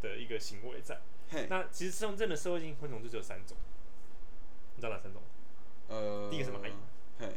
[0.02, 0.98] 的一个行为在。
[1.30, 3.56] 嘿，那其实真正的社会性昆虫就只有三种，
[4.74, 5.22] 你知道哪三种？
[5.88, 6.72] 呃，第一个是蚂蚁。
[7.18, 7.32] 嘿，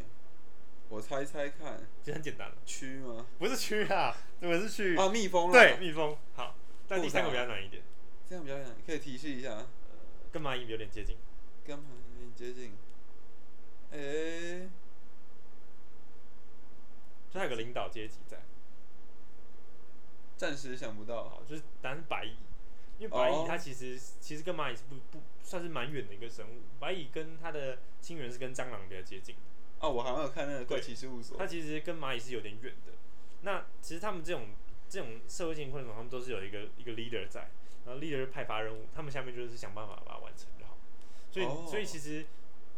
[0.90, 3.26] 我猜猜看，其实很简单，蛆吗？
[3.38, 5.54] 不是蛆啊，怎么是蛆，啊，蜜蜂啦。
[5.54, 6.18] 对，，蜜蜂。
[6.36, 6.56] 好，
[6.88, 7.82] 但第三个比较难一点，
[8.28, 9.66] 这样比较难，可以提示一下，
[10.32, 11.18] 跟蚂蚁有点接近。
[11.66, 12.74] 跟蚂蚁有点接近。
[13.92, 14.70] 诶、
[17.32, 18.38] 就它有个领导阶级在，
[20.38, 21.24] 暂时想不到。
[21.30, 22.36] 好，就是答案是白蚁，
[23.00, 29.36] 因为白哦蚁它其实、其实跟蚂蚁是不不算是蛮远的一个生物，白蚁跟它的亲缘是跟蟑螂比较接近。
[29.80, 31.48] 哦，我好像有看那个怪奇事务所它。
[31.48, 32.92] 其实跟蚂蚁是有点远的。
[33.42, 34.48] 那其实他们这种
[34.90, 37.50] 这种社会性昆虫，他们都是有一个一个 leader 在，
[37.86, 40.78] 然后 leader 派发任务，他们下面就是想办法把它完成就好。
[41.32, 42.26] 所以、哦所以其实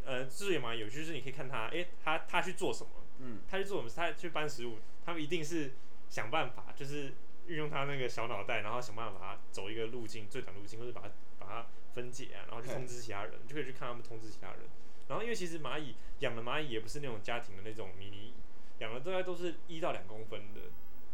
[0.05, 5.71] 呃，蜘蛛也蛮有趣，就是你可以看它，诶、它它去做什么，嗯，他去做什么，它去搬食物，他们一定是
[6.10, 7.13] 想办法，就是
[7.51, 14.59] 运用他那个小脑袋，然后想办法把它走一个路径，最短路径，或者把它把它分解啊，然后去通知其他人，就可以去看他们通知其他人。
[15.09, 18.33] 然后因为其实蚂蚁养的蚂蚁也不是那种家庭的那种迷你，
[18.79, 20.61] 养的大概都是一到两公分的，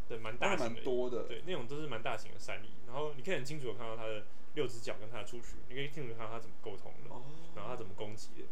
[0.08, 2.70] 对蛮大型的，蛮多的，对，那种都是蛮大型的山蚁。
[2.86, 7.24] 然后你可以很清楚的看到它的六只脚跟它的触须，你可以清楚看到它怎么沟通的，哦，
[7.56, 8.44] 然后它怎么攻击的。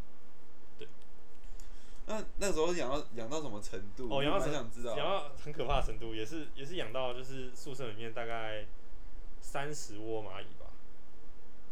[2.08, 4.08] 那那时候养到养到什么程度？
[4.10, 4.96] 哦，养到成想知道。
[4.98, 8.66] 养到很可怕的程度，也是也是养到就是宿舍里面大概
[9.40, 10.68] 三十窝蚂蚁吧，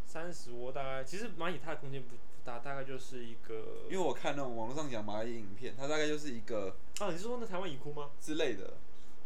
[0.04, 8.10] 三十窝大概其实蚂蚁它的空间不不大，大概就是一个因为我看那种网络上养蚂蚁影片，它大概就是一个啊，你是说那台湾蚁窟吗？
[8.20, 8.74] 之类的，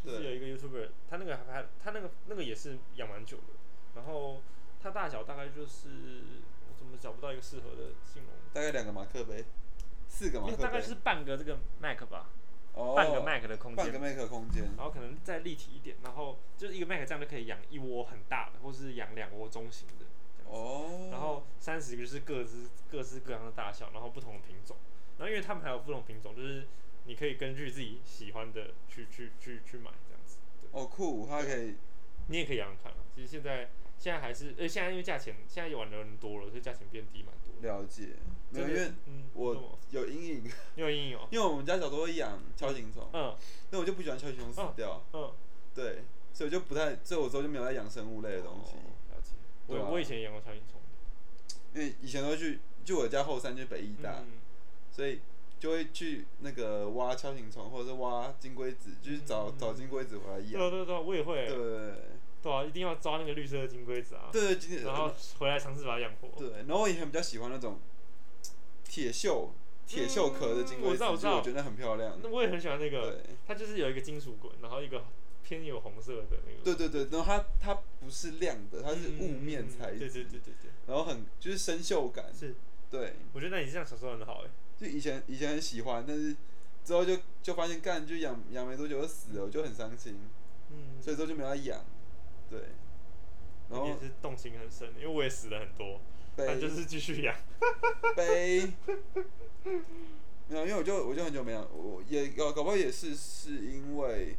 [0.05, 3.53] 就是有一个 YouTuber，他那个还还他那个那个也是养蛮久的，
[3.95, 4.41] 然后
[4.81, 5.89] 它大小大概就是
[6.69, 9.43] 我怎么找不到一个适合的形容，大概两个马克杯，
[10.09, 12.29] 四个马克杯大概就，是半个这个 Mac 吧，
[12.73, 20.05] 哦，半个 Mac 的空间半个间，Mac 空间，然后可能再立体一点，然后就是一个 Mac 这样就可以养一窝很大的，或是养两窝中型的，
[20.49, 24.75] 哦，然后三十个就是各自各式各样的大小，然后不同的品种。
[25.17, 26.65] 然后因为他们还有不同品种，就是
[27.05, 30.37] 你可以根据自己喜欢的去去去去买这样子。
[30.61, 31.75] 对，哦酷，它可以
[32.27, 32.97] 你也可以养养看啊。
[33.13, 37.53] 其实现在现在还是，呃，现在因为价钱现在玩的人多了，所以价钱变低蛮多。
[37.61, 38.15] 了解，
[38.51, 40.43] 没有，因为嗯，我有阴影，
[40.75, 41.27] 你有阴影哦。
[41.31, 43.35] 因为我们家小时候会养锹形虫，嗯
[43.71, 45.31] 那我就不喜欢锹形虫死掉，嗯，
[45.75, 49.33] 对，所以我就不太，所以我之后就没有在养生物类的东西，哦了解。
[49.67, 50.79] 我、我以前也养过锹形虫。
[51.75, 54.39] 因为以前都会去，就我家后山就是北医大，嗯，
[54.91, 55.19] 所以
[55.59, 60.51] 就会去那个挖锹形虫或者是挖金龟子，就是找、嗯找金龟子回来养。
[60.53, 61.47] 对啊对啊对啊，我也会。
[61.47, 61.93] 对对
[62.41, 66.29] 对啊，一定要抓那个绿色的金龟子啊，对对，今天然后回来尝试把它养活。
[66.39, 67.77] 对，然后我以前比较喜欢那种
[68.89, 69.49] 铁锈
[69.85, 71.37] 铁锈壳的金龟子，嗯我知道。
[71.37, 72.19] 我觉得很漂亮。
[72.21, 73.35] 那我也很喜欢那个，对。
[73.47, 75.05] 它就是有一个金属滚，然后一个
[75.43, 76.63] 偏有红色的那个。
[76.63, 82.55] 对对对，然后它它不是亮的，它是嗯雾面材质，对对对对对，然后很就是生锈感，是。
[82.91, 84.49] 对，我觉得那你这样小时候很好哎。
[84.77, 86.35] 就以前以前很喜欢，但是
[86.83, 90.17] 之后就就发现干就养养没多久就死了，我就很伤心，
[90.71, 91.85] 嗯，所以之后就没有再养，
[92.49, 92.59] 对，
[93.69, 95.99] 然后也是动情很深，因为我也死了很多，
[96.35, 97.35] 但就是继续养。
[98.15, 98.71] 悲，
[100.47, 104.37] 没有，因为我就我就很久没养，我也搞搞不好也是是因为，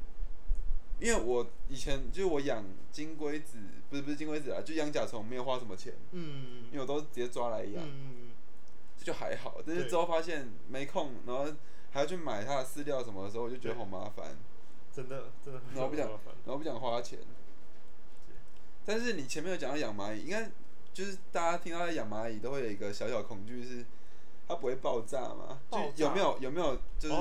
[0.99, 8.31] 因为我以前就是我养金龟子，不是不是金龟子啊，就养甲虫没有花什么钱，嗯因为我都直接抓来养，嗯，
[9.03, 9.61] 就还好。
[9.67, 11.47] 但是之后发现没空，然后
[11.91, 14.37] 还要去买它的饲料什么的时候，我就觉得好麻烦，
[14.93, 16.35] 真的真的很然后不想麻烦。
[16.45, 17.19] 然后不想花钱。
[18.85, 20.51] 但是你前面有讲到养蚂蚁，应该
[20.93, 23.85] 就是大家听到在养蚂蚁都会有一个小小恐惧是。
[24.49, 25.61] 它不会爆炸吗？
[25.95, 27.15] 就有没有有没有就是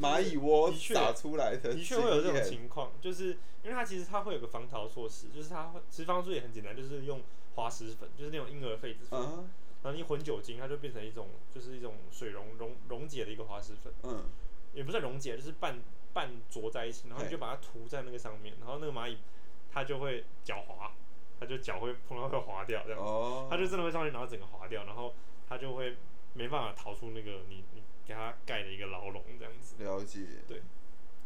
[0.00, 1.72] 蚂蚁窝打出来的？
[1.72, 2.42] 的确会有这种。
[2.42, 7.22] 情况，就是因为它其实它会有个防逃措施，就是它会其实方式也很简单，就是用
[7.54, 9.48] 滑石粉，就是那种婴儿痱子粉，嗯
[9.84, 14.24] 然后你混酒精，它就变成一种就是一种水溶溶溶解的一个滑石粉，嗯，
[14.74, 15.78] 也不是溶解，就是半
[16.12, 19.18] 半着在一起，然后你就把它涂在那个上面，然后那个蚂蚁
[19.70, 20.90] 它就会脚滑，
[21.42, 25.12] 它就脚会碰到会滑掉这样，哦，它就真的会上去，然后整个滑掉，然后
[25.48, 25.96] 他就会
[26.34, 30.20] 没办法逃出那个你你给他盖的一个牢笼这样子，了解。
[30.46, 30.62] 对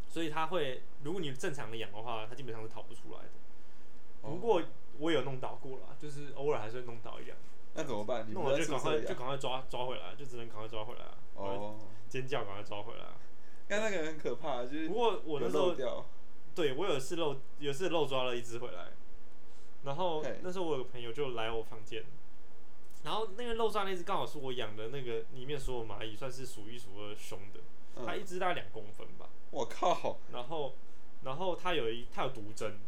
[0.09, 3.29] 所以他会，如果你正常的养的话，他基本上是逃不出来的。
[4.23, 4.63] 哦不过
[4.99, 7.37] 我有弄倒过了，就是偶尔还是会弄倒一样，
[7.75, 8.27] 那怎么办？
[8.27, 11.77] 你弄不在了就赶快就赶快抓抓回来，就只能赶快抓回来啊，哦，
[12.09, 13.21] 尖叫赶快抓回来啊。
[13.69, 16.07] 刚那个很可怕，就是不过我那时候掉。
[16.55, 18.89] 对我有一次漏，有一次漏抓了一只回来，
[19.87, 22.03] 然后那时候我有个朋友就来我房间，
[23.05, 27.61] 然后那个漏抓那只刚好是我养的那个里面所有蚂蚁算是数一数二凶的，
[28.05, 30.75] 它嗯，一只大概两公分吧，我靠，然后
[31.23, 32.81] 然后它有一它有毒针，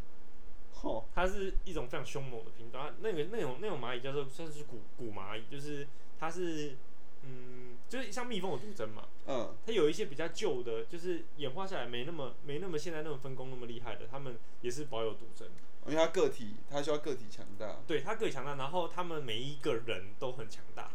[0.74, 5.86] 吼，它是一种非常凶猛的品种，它那个那种那种蚂蚁叫做算是古古蚂蚁，就是
[6.18, 6.76] 它是
[7.22, 15.49] 嗯，就是像蜜蜂有毒针嘛，嗯，它有一些比较旧的，就是演化下来没那么没那么现在那种分工那么厉害的，它们也是保有毒针。
[15.89, 17.76] 因为它个体，它需要个体强大。
[17.86, 20.91] 对，它个体强大，然后他们每一个人都很强大，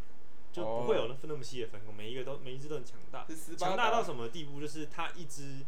[0.52, 3.26] 就不会有那那么细的分工，每一个都每一只都很强大。
[3.58, 4.62] 强大到什么地步？
[4.62, 5.60] 就是它一只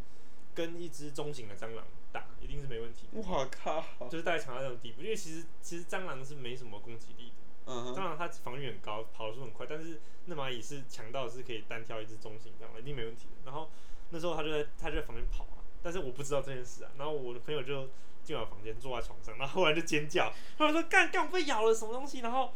[0.53, 3.19] 跟一只中型的蟑螂打，一定是没问题的。
[3.19, 7.31] 我靠，就是大概强大到这种地步，因为其实其实蟑螂是没什么攻击力
[7.65, 13.41] 的，蟑螂它防御很高，跑的很快，但是那蚂蚁是强到是可以单挑一只中型蟑螂，一定没问题的。
[13.45, 13.69] 然后
[14.11, 16.91] 那时候他就在他就在旁边跑啊，但是我不知道这件事啊。
[16.97, 17.89] 然后我的朋友就
[18.25, 22.51] 进我房间，坐在床上，然后后来就尖叫，他说干干我被咬了什么东西，然后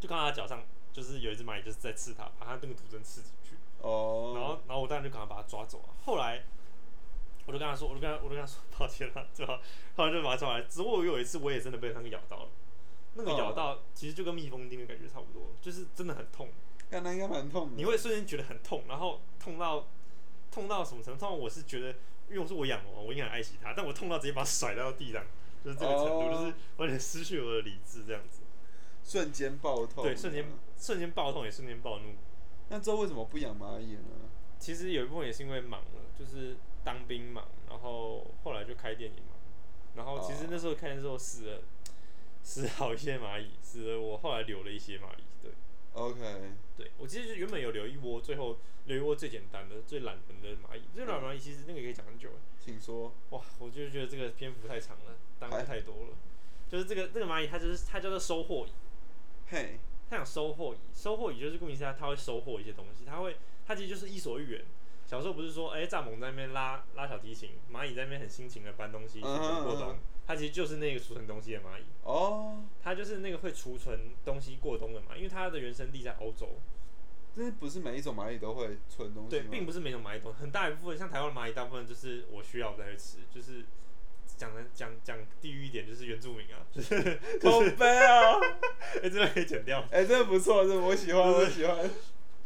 [0.00, 3.50] 就看到他脚上就是有一只蚂蚁就是在刺他，把他那个毒针刺进去。
[3.82, 5.92] 哦，然后，然后我当然就赶快把他抓走啊。
[6.04, 6.42] 后来，
[7.46, 9.60] 我就跟他说，我就跟他，我就跟他说，抱歉了，对吧？
[9.94, 10.62] 后来就把他抓来。
[10.62, 12.48] 只不过有一次，我也真的被那个咬到了。
[13.14, 16.48] 那个咬到，其实就跟蜜蜂叮的感觉差不多，就是真的很痛。
[16.90, 17.76] 看他应该蛮痛的。
[17.76, 19.86] 你会瞬间觉得很痛，然后痛到
[20.50, 21.20] 痛到什么程度？
[21.20, 21.94] 痛到我是觉得，
[22.28, 25.24] 因为我是我养的嘛，我应该很爱惜它，但我痛到直接把它甩到地上，
[25.64, 28.42] 就是这个程度，哦就是完全失去我的理智这样子。
[29.04, 30.02] 瞬间爆痛。
[30.02, 30.44] 对，瞬间
[30.76, 32.14] 瞬间爆痛，也瞬间暴怒。
[32.68, 34.28] 那之后为什么不养蚂蚁呢？
[34.58, 39.36] 其实有一部分也是因为忙了，就是当兵忙，然后后来就开电影忙，
[39.94, 41.62] 然后其实那时候开店之后死了，
[42.42, 45.35] 死了好一些蚂蚁，死了我后来留了一些蚂蚁，对
[45.96, 46.20] OK，
[46.76, 52.28] 对，我其实原本有留一窝，最后留一窝最简单的、最懒人的蚂蚁，最懒人蚂蚁其实那个也可以讲很久，
[52.60, 53.14] 请说。
[53.30, 56.16] 哇，我就觉得这个篇幅太长了，耽误太多了，
[56.68, 58.72] 就是这个这个蚂蚁它就是它叫做收获蚁，
[59.48, 59.78] 嘿，
[60.10, 63.36] 它想收获蚁，收获蚁就是顾名思义，它会收获一些东西，它会，
[63.66, 64.64] 它其实就是伊索寓言。
[65.06, 76.48] 小时候不是说，哎、蚱蜢在那边拉拉小提琴，蚂蚁在那边很辛勤的搬东西，过冬它其实就是那个储存东西的蚂蚁，哦，它就是那个会储存东西过冬的蚂蚁，因为它的原生地在欧洲，
[77.36, 79.48] 这不是每一种蚂蚁都会存东西对，吗？
[79.50, 83.64] 并不是每种蚂蚁都，很大一部分像台湾的蚂蚁，大部分就是我需要我才会吃，就是
[84.36, 88.40] 讲的讲讲地域一点，就是原住民啊， 就是好悲啊！
[89.02, 91.88] 哎、这个可以剪掉，哎、这个不错，这个我喜欢，我喜欢。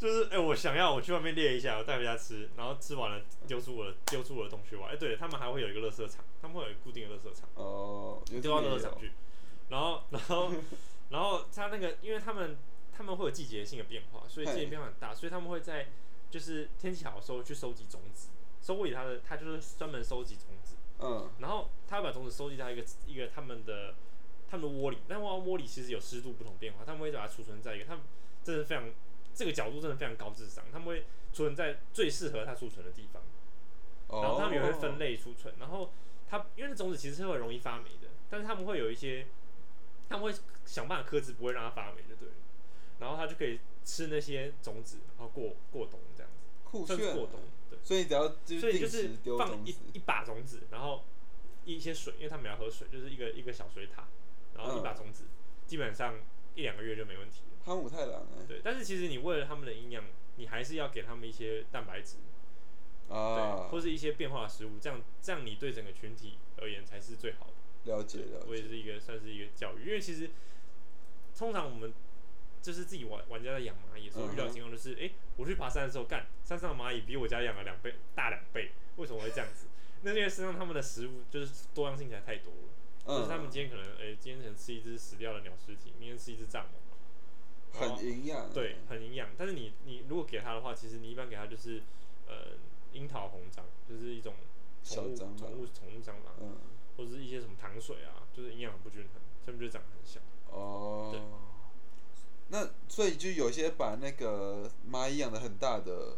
[0.01, 4.91] 就是哎、我想要我去外面猎一下，我带回家吃，然后吃完了丢出我的丢出我的洞穴玩。
[4.91, 9.11] 哎、对了，他们还会有一个垃圾场，他们会有一个固定的垃圾场，哦，丢到垃圾场去。
[9.69, 10.51] 然后然后
[11.11, 12.57] 然后他那个，因为他们
[12.91, 15.89] 他们会有季节性的变化，所以季节变化很大，所以他们会在
[16.31, 18.29] 就是天气好的时候去收集种子。
[18.59, 23.93] 收获以他的他就是专门收集种子，嗯，然后他会把种子收集到一个一个他们的
[24.49, 28.03] 他们的窝里，但窝窝里其实有湿度不同变化，他们会把它储存在一个他们
[28.43, 28.85] 真的非常
[29.33, 33.21] 这个角度真的非常高智商，他们会储存在最适合它储存的地方，
[34.07, 35.91] 哦，然后他们也会分类储存，然后
[36.29, 39.27] 它因为那种子其实是会容易发霉的，但是他们会有一些
[40.09, 40.33] 他们会
[40.65, 42.33] 想办法克制不会让它发霉的对了，
[42.99, 46.97] 然后它就可以吃那些种子，然后过过冬这样子，酷炫。
[47.15, 47.79] 过冬，对。
[47.83, 51.03] 所以只要所以就是放一，一把种子，然后
[51.65, 54.07] 一些水，因为他们要喝水，就是一个一个小水塔，
[54.55, 54.97] 然后一把嗯。
[54.97, 55.23] 种子，
[55.65, 56.15] 基本上
[56.55, 57.75] 一两个月就没问题了。
[57.75, 60.03] 哈姆太郎哎、对，但是其实你为了他们的营养，
[60.37, 62.17] 你还是要给他们一些蛋白质，
[63.09, 67.91] 啊对，，或是一些变化的食物，这样这样你对整个群体而言才是最好的。
[67.91, 70.29] 了解了解，我也是一个算是一个教育，因为其实
[71.37, 71.93] 通常我们
[72.61, 79.67] 就是自己玩玩家在养蚂蚁的时候遇到的情况就是，哎、我去爬山的时候，干山上的蚂蚁比我家养了两倍大两倍，为什么会这样子？
[80.03, 86.65] 那是因为身上他们的食物就是多样性才太多了，就是他们嗯，今天可能，哎、今天可能吃一只死掉的鸟尸体，明天吃一只蚱蜢，
[87.73, 89.29] 很营养、欸，对，很营养。
[89.37, 91.81] 但是你你如果给它的话，其实你一般给它就是
[92.27, 92.57] 呃
[92.93, 94.33] 樱桃红蟑，就是一种
[94.83, 96.57] 宠物宠物宠物蟑螂，嗯，
[96.97, 100.19] 或者是一些什么糖水啊，就是营养很不均衡，所以就长得很小。
[100.49, 101.21] 哦，对。
[102.49, 106.17] 那所以就有些把那个蚂蚁养的很大的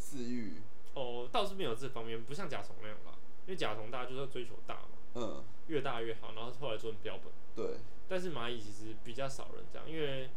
[0.00, 0.60] 饲育，
[0.94, 7.32] 哦，倒是没有这方面，不像甲虫那样吧，因为甲虫大家就是要追求大嘛，嗯，越大越好，然后后来做成标本。
[7.56, 7.78] 对，
[8.08, 10.30] 但是蚂蚁其实比较少人这样，因为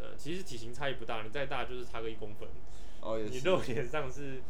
[0.00, 2.48] 呃，其实体型差异不大，你再大就是差个一公分，
[3.00, 4.40] 哦也是，你肉眼上是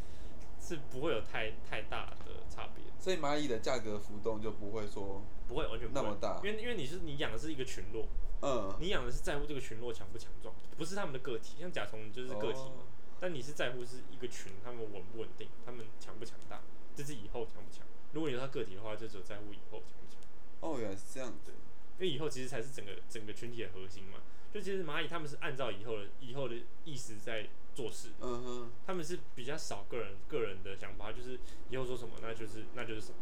[0.60, 8.06] 是不会有太太大的差别，所以蚂蚁的价格浮动就不会说，不会完全不会那么大因为因为你是你养的是一个群落，
[8.42, 12.86] 嗯，你养的是在乎这个群落强不强壮，不是他们的个体，像甲虫就是个体嘛，哦
[13.20, 16.62] 但你是在乎是一个群，他们稳不稳定，他们强不强大，
[16.96, 17.86] 这是以后强不强。
[18.12, 20.22] 如果你说他个体的话，就只有在乎以后强不强。
[20.60, 21.52] 哦，原来是这样子，
[21.98, 24.20] 因为以后其实才是整个整个群体的核心嘛。
[24.52, 31.38] 就其实蚂蚁他们是按照以后的以后的意思在做事，嗯哼，他们是比较少个人个人的想法，就是
[31.70, 33.14] 以后说什么那就是那就是什么。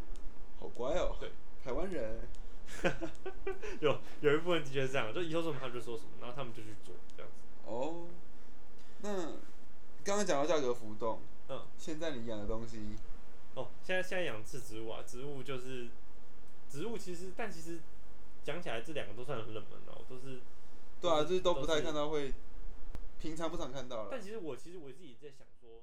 [0.59, 1.31] 好乖哦，对，
[1.63, 2.27] 台湾人，
[3.81, 7.39] 有有一部分的确是这样，就以后说什么他就说什么，然后他们就去做这样子。
[7.67, 8.07] 哦，
[9.03, 9.15] 那
[10.03, 12.97] 刚刚讲到价格浮动，嗯，现在你养的东西，
[13.55, 15.89] 哦，现在现在养是植物啊，植物就是
[16.69, 17.79] 植物，其实但其实
[18.43, 20.41] 讲起来这两个都算很冷门哦，都是。
[21.01, 22.33] 对啊，都就是是都不太看到会，
[23.19, 24.21] 平常不常看到了但。
[24.21, 25.58] 其实我其实我自己在想说，